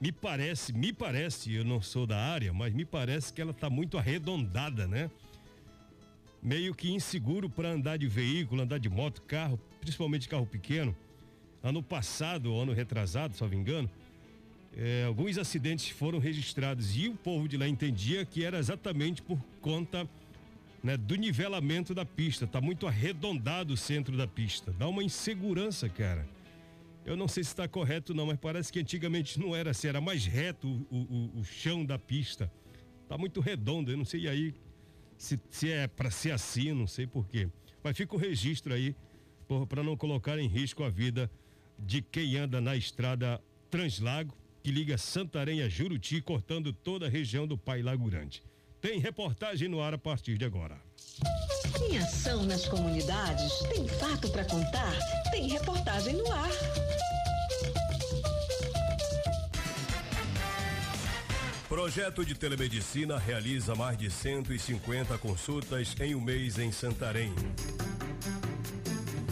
me 0.00 0.10
parece, 0.12 0.72
me 0.72 0.92
parece, 0.92 1.54
eu 1.54 1.64
não 1.64 1.80
sou 1.80 2.06
da 2.06 2.18
área, 2.18 2.52
mas 2.52 2.72
me 2.72 2.84
parece 2.84 3.32
que 3.32 3.40
ela 3.40 3.50
está 3.50 3.68
muito 3.68 3.98
arredondada, 3.98 4.86
né? 4.86 5.10
Meio 6.42 6.74
que 6.74 6.90
inseguro 6.90 7.48
para 7.48 7.70
andar 7.70 7.98
de 7.98 8.06
veículo, 8.06 8.62
andar 8.62 8.78
de 8.78 8.88
moto, 8.88 9.22
carro, 9.22 9.58
principalmente 9.80 10.28
carro 10.28 10.46
pequeno. 10.46 10.96
Ano 11.62 11.82
passado, 11.82 12.54
ano 12.56 12.72
retrasado, 12.72 13.34
não 13.40 13.48
me 13.48 13.56
engano, 13.56 13.90
é, 14.76 15.04
alguns 15.04 15.38
acidentes 15.38 15.88
foram 15.88 16.18
registrados 16.18 16.94
e 16.94 17.08
o 17.08 17.14
povo 17.14 17.48
de 17.48 17.56
lá 17.56 17.66
entendia 17.66 18.26
que 18.26 18.44
era 18.44 18.58
exatamente 18.58 19.22
por 19.22 19.42
conta 19.62 20.06
né, 20.82 20.98
do 20.98 21.14
nivelamento 21.14 21.94
da 21.94 22.04
pista. 22.04 22.46
Tá 22.46 22.60
muito 22.60 22.86
arredondado 22.86 23.72
o 23.72 23.76
centro 23.76 24.14
da 24.16 24.26
pista. 24.26 24.72
Dá 24.72 24.86
uma 24.86 25.02
insegurança, 25.02 25.88
cara. 25.88 26.28
Eu 27.06 27.16
não 27.16 27.26
sei 27.26 27.42
se 27.42 27.50
está 27.50 27.66
correto 27.66 28.12
não, 28.12 28.26
mas 28.26 28.38
parece 28.38 28.70
que 28.70 28.78
antigamente 28.78 29.40
não 29.40 29.56
era 29.56 29.70
assim, 29.70 29.88
era 29.88 30.00
mais 30.00 30.26
reto 30.26 30.68
o, 30.90 30.96
o, 30.96 31.40
o 31.40 31.44
chão 31.44 31.84
da 31.84 31.98
pista. 31.98 32.52
Tá 33.08 33.16
muito 33.16 33.40
redondo, 33.40 33.90
eu 33.90 33.96
não 33.96 34.04
sei 34.04 34.28
aí 34.28 34.54
se, 35.16 35.40
se 35.48 35.70
é 35.70 35.86
para 35.86 36.10
ser 36.10 36.32
assim, 36.32 36.72
não 36.72 36.86
sei 36.86 37.06
porquê. 37.06 37.48
Mas 37.82 37.96
fica 37.96 38.14
o 38.14 38.18
registro 38.18 38.74
aí 38.74 38.94
para 39.68 39.82
não 39.82 39.96
colocar 39.96 40.38
em 40.38 40.48
risco 40.48 40.82
a 40.82 40.90
vida 40.90 41.30
de 41.78 42.02
quem 42.02 42.36
anda 42.36 42.60
na 42.60 42.76
estrada 42.76 43.40
Translago, 43.70 44.34
que 44.66 44.72
liga 44.72 44.98
Santarém 44.98 45.62
a 45.62 45.68
Juruti, 45.68 46.20
cortando 46.20 46.72
toda 46.72 47.06
a 47.06 47.08
região 47.08 47.46
do 47.46 47.56
Pai 47.56 47.82
Lago 47.82 48.10
Grande. 48.10 48.42
Tem 48.80 48.98
reportagem 48.98 49.68
no 49.68 49.80
ar 49.80 49.94
a 49.94 49.98
partir 49.98 50.36
de 50.36 50.44
agora. 50.44 50.76
Em 51.88 51.96
ação 51.98 52.42
nas 52.42 52.66
comunidades, 52.66 53.52
tem 53.72 53.86
fato 53.86 54.28
para 54.28 54.44
contar, 54.44 54.92
tem 55.30 55.46
reportagem 55.46 56.14
no 56.14 56.32
ar. 56.32 56.50
Projeto 61.68 62.24
de 62.24 62.34
telemedicina 62.34 63.18
realiza 63.18 63.72
mais 63.76 63.96
de 63.96 64.10
150 64.10 65.16
consultas 65.18 65.94
em 66.00 66.16
um 66.16 66.20
mês 66.20 66.58
em 66.58 66.72
Santarém. 66.72 67.32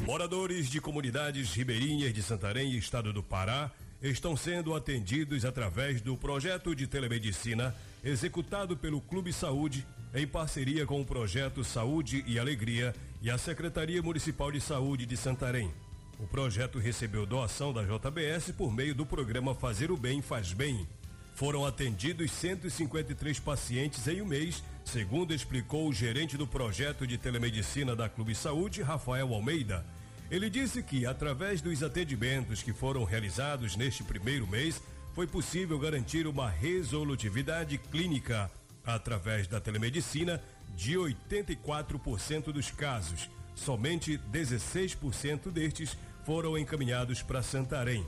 Moradores 0.06 0.70
de 0.70 0.80
comunidades 0.80 1.52
ribeirinhas 1.54 2.14
de 2.14 2.22
Santarém 2.22 2.70
e 2.70 2.78
estado 2.78 3.12
do 3.12 3.20
Pará 3.20 3.72
estão 4.10 4.36
sendo 4.36 4.74
atendidos 4.74 5.44
através 5.44 6.00
do 6.00 6.16
projeto 6.16 6.74
de 6.74 6.86
telemedicina 6.86 7.74
executado 8.02 8.76
pelo 8.76 9.00
Clube 9.00 9.32
Saúde 9.32 9.86
em 10.14 10.26
parceria 10.26 10.86
com 10.86 11.00
o 11.00 11.04
projeto 11.04 11.64
Saúde 11.64 12.22
e 12.26 12.38
Alegria 12.38 12.94
e 13.22 13.30
a 13.30 13.38
Secretaria 13.38 14.02
Municipal 14.02 14.52
de 14.52 14.60
Saúde 14.60 15.06
de 15.06 15.16
Santarém. 15.16 15.72
O 16.18 16.26
projeto 16.26 16.78
recebeu 16.78 17.26
doação 17.26 17.72
da 17.72 17.82
JBS 17.82 18.52
por 18.52 18.72
meio 18.72 18.94
do 18.94 19.04
programa 19.04 19.54
Fazer 19.54 19.90
o 19.90 19.96
Bem 19.96 20.22
Faz 20.22 20.52
Bem 20.52 20.86
foram 21.34 21.66
atendidos 21.66 22.30
153 22.30 23.40
pacientes 23.40 24.06
em 24.06 24.22
um 24.22 24.24
mês, 24.24 24.62
segundo 24.84 25.34
explicou 25.34 25.88
o 25.88 25.92
gerente 25.92 26.36
do 26.36 26.46
projeto 26.46 27.04
de 27.08 27.18
telemedicina 27.18 27.96
da 27.96 28.08
Clube 28.08 28.36
Saúde, 28.36 28.82
Rafael 28.82 29.34
Almeida. 29.34 29.84
Ele 30.30 30.48
disse 30.48 30.82
que, 30.82 31.06
através 31.06 31.60
dos 31.60 31.82
atendimentos 31.82 32.62
que 32.62 32.72
foram 32.72 33.04
realizados 33.04 33.76
neste 33.76 34.02
primeiro 34.02 34.46
mês, 34.46 34.80
foi 35.14 35.26
possível 35.26 35.78
garantir 35.78 36.26
uma 36.26 36.48
resolutividade 36.48 37.78
clínica 37.78 38.50
através 38.84 39.46
da 39.46 39.60
telemedicina 39.60 40.42
de 40.74 40.94
84% 40.94 42.52
dos 42.52 42.70
casos. 42.70 43.30
Somente 43.54 44.18
16% 44.32 45.50
destes 45.50 45.96
foram 46.24 46.58
encaminhados 46.58 47.22
para 47.22 47.42
Santarém. 47.42 48.04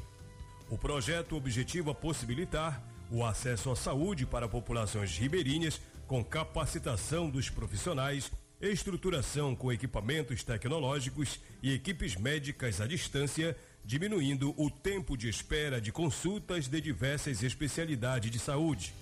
O 0.69 0.77
projeto 0.77 1.37
objetiva 1.37 1.95
possibilitar 1.95 2.83
o 3.11 3.25
acesso 3.25 3.71
à 3.71 3.77
saúde 3.77 4.27
para 4.27 4.49
populações 4.49 5.17
ribeirinhas 5.17 5.81
com 6.09 6.25
capacitação 6.25 7.31
dos 7.31 7.49
profissionais, 7.51 8.33
estruturação 8.61 9.55
com 9.55 9.73
equipamentos 9.73 10.43
tecnológicos 10.43 11.39
e 11.63 11.73
equipes 11.73 12.17
médicas 12.17 12.81
à 12.81 12.87
distância, 12.87 13.57
diminuindo 13.85 14.55
o 14.57 14.71
tempo 14.71 15.17
de 15.17 15.29
espera 15.29 15.81
de 15.81 15.93
consultas 15.93 16.67
de 16.67 16.81
diversas 16.81 17.43
especialidades 17.43 18.31
de 18.31 18.39
saúde. 18.39 18.95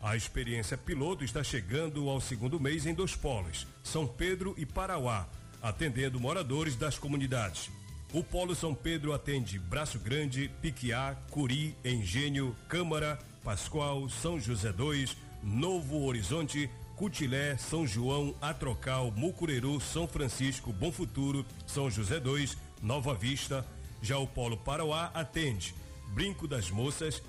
A 0.00 0.16
experiência 0.16 0.78
piloto 0.78 1.24
está 1.24 1.42
chegando 1.42 2.08
ao 2.08 2.20
segundo 2.20 2.60
mês 2.60 2.86
em 2.86 2.94
dois 2.94 3.16
polos, 3.16 3.66
São 3.82 4.06
Pedro 4.06 4.54
e 4.56 4.64
Parauá, 4.64 5.28
atendendo 5.60 6.20
moradores 6.20 6.76
das 6.76 6.96
comunidades. 6.96 7.68
O 8.12 8.22
Polo 8.22 8.54
São 8.54 8.74
Pedro 8.74 9.12
atende 9.12 9.58
Braço 9.58 9.98
Grande, 9.98 10.50
Piquiá, 10.62 11.14
Curi, 11.30 11.76
Engenho, 11.84 12.56
Câmara, 12.68 13.18
Pascoal, 13.44 14.08
São 14.08 14.40
José 14.40 14.72
2, 14.72 15.16
Novo 15.42 16.04
Horizonte, 16.04 16.70
Cutilé, 16.98 17.56
São 17.56 17.86
João, 17.86 18.34
Atrocal, 18.42 19.12
Mucureru, 19.12 19.80
São 19.80 20.08
Francisco, 20.08 20.72
Bom 20.72 20.90
Futuro, 20.90 21.46
São 21.64 21.88
José 21.88 22.18
2, 22.18 22.58
Nova 22.82 23.14
Vista. 23.14 23.64
Já 24.02 24.18
o 24.18 24.26
Polo 24.26 24.56
Parauá 24.56 25.12
atende 25.14 25.76
Brinco 26.08 26.48
das 26.48 26.72
Moças, 26.72 27.22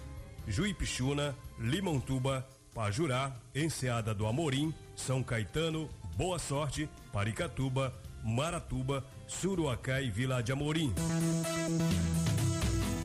Juipixuna, 0.48 1.36
Limontuba, 1.60 2.48
Pajurá, 2.74 3.32
Enseada 3.54 4.12
do 4.12 4.26
Amorim, 4.26 4.74
São 4.96 5.22
Caetano, 5.22 5.88
Boa 6.18 6.40
Sorte, 6.40 6.90
Paricatuba, 7.14 7.94
Maratuba, 8.24 9.06
Suruacá 9.28 10.02
e 10.02 10.10
Vila 10.10 10.42
de 10.42 10.52
Amorim. 10.52 10.92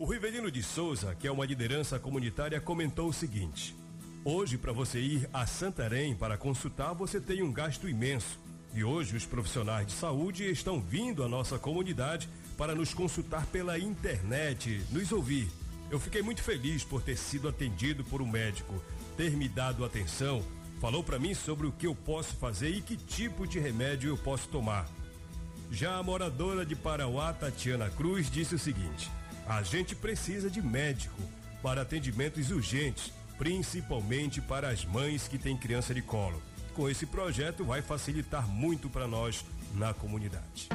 O 0.00 0.06
Rivelino 0.06 0.50
de 0.50 0.62
Souza, 0.62 1.14
que 1.14 1.26
é 1.28 1.30
uma 1.30 1.44
liderança 1.44 1.98
comunitária, 1.98 2.58
comentou 2.58 3.10
o 3.10 3.12
seguinte: 3.12 3.76
Hoje, 4.26 4.56
para 4.56 4.72
você 4.72 4.98
ir 4.98 5.28
a 5.34 5.46
Santarém 5.46 6.14
para 6.14 6.38
consultar, 6.38 6.94
você 6.94 7.20
tem 7.20 7.42
um 7.42 7.52
gasto 7.52 7.86
imenso. 7.86 8.40
E 8.72 8.82
hoje 8.82 9.14
os 9.14 9.26
profissionais 9.26 9.86
de 9.86 9.92
saúde 9.92 10.50
estão 10.50 10.80
vindo 10.80 11.22
à 11.22 11.28
nossa 11.28 11.58
comunidade 11.58 12.26
para 12.56 12.74
nos 12.74 12.94
consultar 12.94 13.44
pela 13.44 13.78
internet, 13.78 14.82
nos 14.90 15.12
ouvir. 15.12 15.46
Eu 15.90 16.00
fiquei 16.00 16.22
muito 16.22 16.42
feliz 16.42 16.82
por 16.82 17.02
ter 17.02 17.18
sido 17.18 17.46
atendido 17.48 18.02
por 18.02 18.22
um 18.22 18.26
médico, 18.26 18.82
ter 19.14 19.36
me 19.36 19.46
dado 19.46 19.84
atenção, 19.84 20.42
falou 20.80 21.04
para 21.04 21.18
mim 21.18 21.34
sobre 21.34 21.66
o 21.66 21.72
que 21.72 21.86
eu 21.86 21.94
posso 21.94 22.34
fazer 22.36 22.70
e 22.70 22.80
que 22.80 22.96
tipo 22.96 23.46
de 23.46 23.58
remédio 23.58 24.08
eu 24.08 24.16
posso 24.16 24.48
tomar. 24.48 24.88
Já 25.70 25.98
a 25.98 26.02
moradora 26.02 26.64
de 26.64 26.74
Parauá, 26.74 27.30
Tatiana 27.34 27.90
Cruz, 27.90 28.30
disse 28.30 28.54
o 28.54 28.58
seguinte: 28.58 29.10
a 29.46 29.62
gente 29.62 29.94
precisa 29.94 30.48
de 30.48 30.62
médico 30.62 31.20
para 31.62 31.82
atendimentos 31.82 32.50
urgentes, 32.50 33.12
principalmente 33.38 34.40
para 34.40 34.68
as 34.68 34.84
mães 34.84 35.28
que 35.28 35.38
têm 35.38 35.56
criança 35.56 35.94
de 35.94 36.02
colo. 36.02 36.42
Com 36.74 36.88
esse 36.88 37.06
projeto, 37.06 37.64
vai 37.64 37.82
facilitar 37.82 38.48
muito 38.48 38.88
para 38.88 39.06
nós 39.06 39.44
na 39.74 39.94
comunidade. 39.94 40.68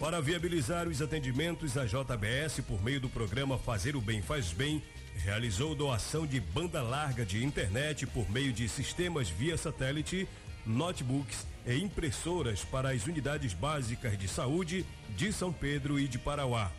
Para 0.00 0.20
viabilizar 0.20 0.88
os 0.88 1.02
atendimentos, 1.02 1.76
a 1.76 1.84
JBS, 1.84 2.60
por 2.66 2.82
meio 2.82 3.00
do 3.00 3.08
programa 3.08 3.58
Fazer 3.58 3.94
o 3.94 4.00
Bem 4.00 4.22
Faz 4.22 4.52
Bem, 4.52 4.82
realizou 5.14 5.74
doação 5.74 6.26
de 6.26 6.40
banda 6.40 6.82
larga 6.82 7.24
de 7.24 7.44
internet 7.44 8.06
por 8.06 8.28
meio 8.30 8.52
de 8.52 8.68
sistemas 8.68 9.28
via 9.28 9.56
satélite, 9.56 10.26
notebooks 10.64 11.46
e 11.66 11.76
impressoras 11.76 12.64
para 12.64 12.90
as 12.90 13.06
unidades 13.06 13.52
básicas 13.52 14.18
de 14.18 14.26
saúde 14.26 14.86
de 15.10 15.32
São 15.32 15.52
Pedro 15.52 16.00
e 16.00 16.08
de 16.08 16.18
Parauá. 16.18 16.72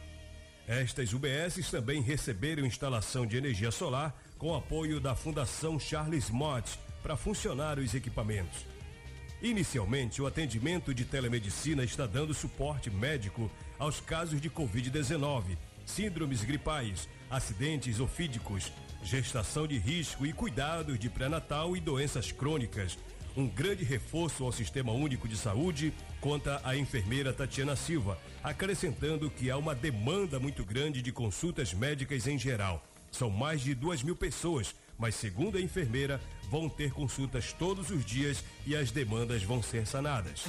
Estas 0.71 1.11
UBSs 1.11 1.69
também 1.69 2.01
receberam 2.01 2.65
instalação 2.65 3.25
de 3.25 3.35
energia 3.35 3.71
solar 3.71 4.15
com 4.37 4.55
apoio 4.55 5.01
da 5.01 5.13
Fundação 5.13 5.77
Charles 5.77 6.29
Mott 6.29 6.79
para 7.03 7.17
funcionar 7.17 7.77
os 7.77 7.93
equipamentos. 7.93 8.65
Inicialmente, 9.41 10.21
o 10.21 10.25
atendimento 10.25 10.93
de 10.93 11.03
telemedicina 11.03 11.83
está 11.83 12.07
dando 12.07 12.33
suporte 12.33 12.89
médico 12.89 13.51
aos 13.77 13.99
casos 13.99 14.39
de 14.39 14.49
Covid-19, 14.49 15.57
síndromes 15.85 16.41
gripais, 16.41 17.09
acidentes 17.29 17.99
ofídicos, 17.99 18.71
gestação 19.03 19.67
de 19.67 19.77
risco 19.77 20.25
e 20.25 20.31
cuidados 20.31 20.97
de 20.97 21.09
pré-natal 21.09 21.75
e 21.75 21.81
doenças 21.81 22.31
crônicas. 22.31 22.97
Um 23.35 23.45
grande 23.45 23.83
reforço 23.83 24.45
ao 24.45 24.53
Sistema 24.53 24.93
Único 24.93 25.27
de 25.27 25.35
Saúde, 25.35 25.93
conta 26.21 26.61
a 26.63 26.77
enfermeira 26.77 27.33
Tatiana 27.33 27.75
Silva, 27.75 28.17
acrescentando 28.43 29.29
que 29.29 29.49
há 29.49 29.57
uma 29.57 29.73
demanda 29.73 30.39
muito 30.39 30.63
grande 30.63 31.01
de 31.01 31.11
consultas 31.11 31.73
médicas 31.73 32.27
em 32.27 32.37
geral. 32.37 32.85
São 33.11 33.29
mais 33.29 33.59
de 33.59 33.73
duas 33.73 34.03
mil 34.03 34.15
pessoas, 34.15 34.75
mas 34.97 35.15
segundo 35.15 35.57
a 35.57 35.61
enfermeira, 35.61 36.21
vão 36.49 36.69
ter 36.69 36.91
consultas 36.91 37.51
todos 37.51 37.89
os 37.89 38.05
dias 38.05 38.43
e 38.67 38.75
as 38.75 38.91
demandas 38.91 39.41
vão 39.41 39.63
ser 39.63 39.87
sanadas. 39.87 40.43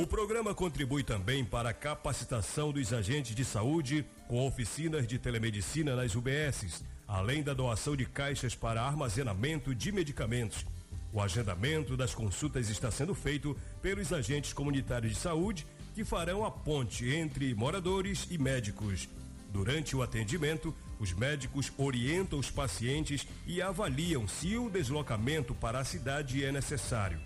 O 0.00 0.06
programa 0.06 0.54
contribui 0.54 1.02
também 1.02 1.44
para 1.44 1.70
a 1.70 1.74
capacitação 1.74 2.72
dos 2.72 2.92
agentes 2.92 3.34
de 3.34 3.44
saúde 3.44 4.06
com 4.28 4.46
oficinas 4.46 5.06
de 5.08 5.18
telemedicina 5.18 5.96
nas 5.96 6.14
UBSs, 6.14 6.84
além 7.08 7.42
da 7.42 7.52
doação 7.52 7.96
de 7.96 8.06
caixas 8.06 8.54
para 8.54 8.80
armazenamento 8.80 9.74
de 9.74 9.90
medicamentos. 9.90 10.64
O 11.12 11.20
agendamento 11.20 11.96
das 11.96 12.14
consultas 12.14 12.68
está 12.68 12.90
sendo 12.90 13.14
feito 13.14 13.56
pelos 13.82 14.12
agentes 14.12 14.52
comunitários 14.52 15.14
de 15.14 15.18
saúde 15.18 15.66
que 15.94 16.04
farão 16.04 16.44
a 16.44 16.50
ponte 16.50 17.08
entre 17.12 17.52
moradores 17.54 18.28
e 18.30 18.38
médicos. 18.38 19.08
Durante 19.52 19.96
o 19.96 20.02
atendimento, 20.02 20.74
os 21.00 21.12
médicos 21.12 21.72
orientam 21.76 22.38
os 22.38 22.50
pacientes 22.50 23.26
e 23.44 23.60
avaliam 23.60 24.28
se 24.28 24.56
o 24.56 24.70
deslocamento 24.70 25.54
para 25.54 25.80
a 25.80 25.84
cidade 25.84 26.44
é 26.44 26.52
necessário. 26.52 27.20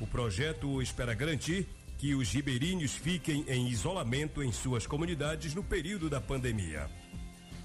O 0.00 0.06
projeto 0.06 0.82
espera 0.82 1.14
garantir 1.14 1.68
que 1.98 2.14
os 2.14 2.32
ribeirinhos 2.32 2.94
fiquem 2.94 3.44
em 3.46 3.68
isolamento 3.68 4.42
em 4.42 4.50
suas 4.50 4.86
comunidades 4.86 5.54
no 5.54 5.62
período 5.62 6.10
da 6.10 6.20
pandemia. 6.20 6.90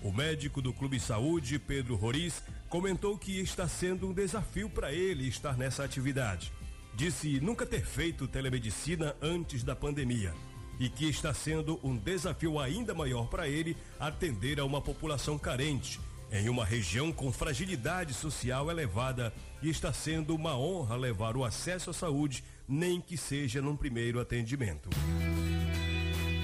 O 0.03 0.11
médico 0.11 0.61
do 0.61 0.71
Clube 0.71 0.99
Saúde, 0.99 1.57
Pedro 1.57 1.95
Roriz, 1.95 2.43
comentou 2.75 3.17
que 3.17 3.39
está 3.39 3.69
sendo 3.69 4.09
um 4.09 4.11
desafio 4.11 4.69
para 4.69 4.91
ele 4.91 5.29
estar 5.29 5.57
nessa 5.57 5.81
atividade. 5.81 6.51
Disse 6.93 7.39
nunca 7.39 7.65
ter 7.65 7.85
feito 7.85 8.27
telemedicina 8.27 9.15
antes 9.21 9.63
da 9.63 9.73
pandemia 9.73 10.33
e 10.77 10.89
que 10.89 11.07
está 11.07 11.33
sendo 11.33 11.79
um 11.81 11.95
desafio 11.95 12.59
ainda 12.59 12.93
maior 12.93 13.29
para 13.29 13.47
ele 13.47 13.77
atender 13.97 14.59
a 14.59 14.65
uma 14.65 14.81
população 14.81 15.39
carente 15.39 16.01
em 16.29 16.49
uma 16.49 16.65
região 16.65 17.13
com 17.13 17.31
fragilidade 17.31 18.13
social 18.13 18.69
elevada 18.69 19.33
e 19.61 19.69
está 19.69 19.93
sendo 19.93 20.35
uma 20.35 20.57
honra 20.57 20.97
levar 20.97 21.37
o 21.37 21.45
acesso 21.45 21.91
à 21.91 21.93
saúde, 21.93 22.43
nem 22.67 22.99
que 22.99 23.15
seja 23.15 23.61
num 23.61 23.77
primeiro 23.77 24.19
atendimento. 24.19 24.89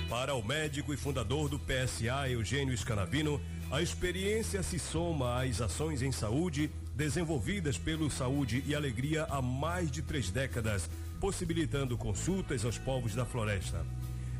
Para 0.09 0.33
o 0.33 0.41
médico 0.41 0.93
e 0.93 0.97
fundador 0.97 1.49
do 1.49 1.59
PSA, 1.59 2.29
Eugênio 2.29 2.77
Scanavino, 2.77 3.41
a 3.71 3.81
experiência 3.81 4.61
se 4.61 4.77
soma 4.77 5.41
às 5.41 5.61
ações 5.61 6.01
em 6.01 6.11
saúde 6.11 6.69
desenvolvidas 6.93 7.77
pelo 7.77 8.11
Saúde 8.11 8.61
e 8.67 8.75
Alegria 8.75 9.23
há 9.29 9.41
mais 9.41 9.89
de 9.89 10.01
três 10.01 10.29
décadas, 10.29 10.89
possibilitando 11.21 11.97
consultas 11.97 12.65
aos 12.65 12.77
povos 12.77 13.15
da 13.15 13.25
floresta. 13.25 13.85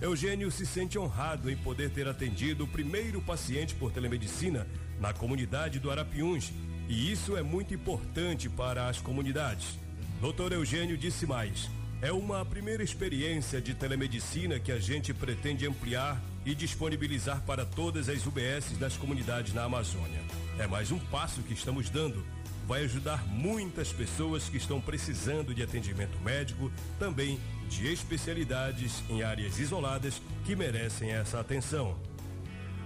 Eugênio 0.02 0.52
se 0.52 0.66
sente 0.66 1.00
honrado 1.00 1.50
em 1.50 1.56
poder 1.56 1.92
ter 1.92 2.08
atendido 2.08 2.66
o 2.66 2.68
primeiro 2.68 3.22
paciente 3.22 3.74
por 3.74 3.92
telemedicina 3.92 4.68
na 5.00 5.14
comunidade 5.14 5.80
do 5.80 5.90
Arapiuns, 5.90 6.52
e 6.90 7.10
isso 7.12 7.38
é 7.38 7.42
muito 7.42 7.74
importante 7.74 8.50
para 8.50 8.90
as 8.90 9.00
comunidades. 9.00 9.80
Doutor 10.20 10.52
Eugênio 10.52 10.98
disse 10.98 11.26
mais: 11.26 11.70
é 12.02 12.12
uma 12.12 12.46
primeira 12.46 12.84
experiência 12.84 13.62
de 13.62 13.74
telemedicina 13.74 14.60
que 14.60 14.72
a 14.72 14.80
gente 14.80 15.14
pretende 15.14 15.66
ampliar 15.66 16.22
e 16.46 16.56
disponibilizar 16.56 17.42
para 17.42 17.66
todas 17.66 18.10
as 18.10 18.26
UBSs 18.26 18.76
das 18.76 18.98
comunidades 18.98 19.54
na 19.54 19.64
Amazônia. 19.64 20.22
É 20.58 20.68
mais 20.68 20.92
um 20.92 21.00
passo 21.00 21.44
que 21.44 21.54
estamos 21.54 21.90
dando 21.90 22.24
vai 22.72 22.86
ajudar 22.86 23.28
muitas 23.28 23.92
pessoas 23.92 24.48
que 24.48 24.56
estão 24.56 24.80
precisando 24.80 25.54
de 25.54 25.62
atendimento 25.62 26.18
médico, 26.24 26.72
também 26.98 27.38
de 27.68 27.92
especialidades 27.92 29.04
em 29.10 29.24
áreas 29.24 29.60
isoladas 29.60 30.22
que 30.46 30.56
merecem 30.56 31.12
essa 31.12 31.42
atenção. 31.42 31.98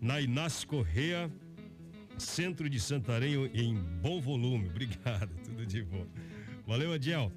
na 0.00 0.20
Inácio 0.20 0.66
Correia, 0.68 1.30
centro 2.18 2.68
de 2.68 2.78
Santarém, 2.80 3.50
em 3.54 3.74
bom 3.74 4.20
volume. 4.20 4.68
Obrigado, 4.70 5.30
tudo 5.44 5.64
de 5.64 5.82
bom. 5.82 6.06
Valeu, 6.66 6.94
Adiel. 6.94 7.30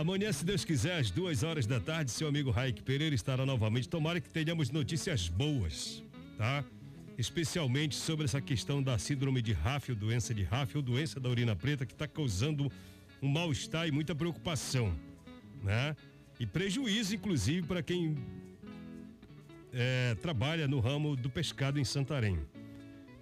amanhã, 0.00 0.32
se 0.32 0.44
Deus 0.44 0.64
quiser, 0.64 0.98
às 0.98 1.10
duas 1.10 1.42
horas 1.42 1.66
da 1.66 1.80
tarde, 1.80 2.12
seu 2.12 2.28
amigo 2.28 2.52
Raik 2.52 2.80
Pereira 2.82 3.12
estará 3.12 3.44
novamente. 3.44 3.88
Tomara 3.88 4.20
que 4.20 4.28
tenhamos 4.28 4.70
notícias 4.70 5.28
boas, 5.28 6.00
tá? 6.38 6.64
Especialmente 7.18 7.96
sobre 7.96 8.24
essa 8.24 8.40
questão 8.40 8.80
da 8.80 8.96
síndrome 8.98 9.42
de 9.42 9.52
Raffel, 9.52 9.96
doença 9.96 10.32
de 10.32 10.44
Raffel, 10.44 10.80
doença 10.80 11.18
da 11.18 11.28
urina 11.28 11.56
preta, 11.56 11.84
que 11.84 11.92
está 11.92 12.06
causando 12.06 12.70
um 13.20 13.28
mal-estar 13.28 13.88
e 13.88 13.90
muita 13.90 14.14
preocupação, 14.14 14.94
né? 15.62 15.96
E 16.38 16.46
prejuízo, 16.46 17.16
inclusive, 17.16 17.66
para 17.66 17.82
quem 17.82 18.16
é, 19.72 20.14
trabalha 20.22 20.68
no 20.68 20.78
ramo 20.78 21.16
do 21.16 21.28
pescado 21.28 21.80
em 21.80 21.84
Santarém. 21.84 22.38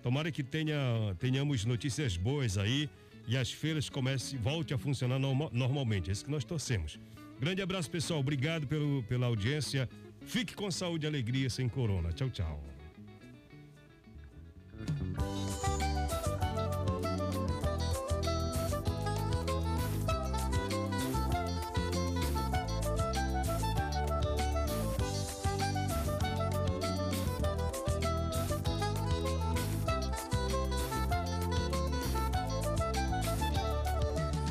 Tomara 0.03 0.31
que 0.31 0.43
tenha, 0.43 0.77
tenhamos 1.19 1.65
notícias 1.65 2.19
boas 2.19 2.59
aí 2.59 2.91
e 3.27 3.37
as 3.37 3.51
feiras 3.51 3.89
comece 3.89 4.37
volte 4.37 4.75
a 4.75 4.79
funcionar 4.79 5.19
normalmente. 5.19 6.11
É 6.11 6.13
isso 6.13 6.25
que 6.25 6.31
nós 6.31 6.45
torcemos. 6.45 6.99
Grande 7.41 7.63
abraço, 7.63 7.91
pessoal. 7.91 8.21
Obrigado 8.21 8.67
pelo, 8.67 9.03
pela 9.05 9.27
audiência. 9.27 9.89
Fique 10.25 10.55
com 10.55 10.71
saúde 10.71 11.07
e 11.07 11.09
alegria 11.09 11.51
sem 11.51 11.69
corona. 11.69 12.13
Tchau, 12.13 12.31
tchau. 12.31 12.63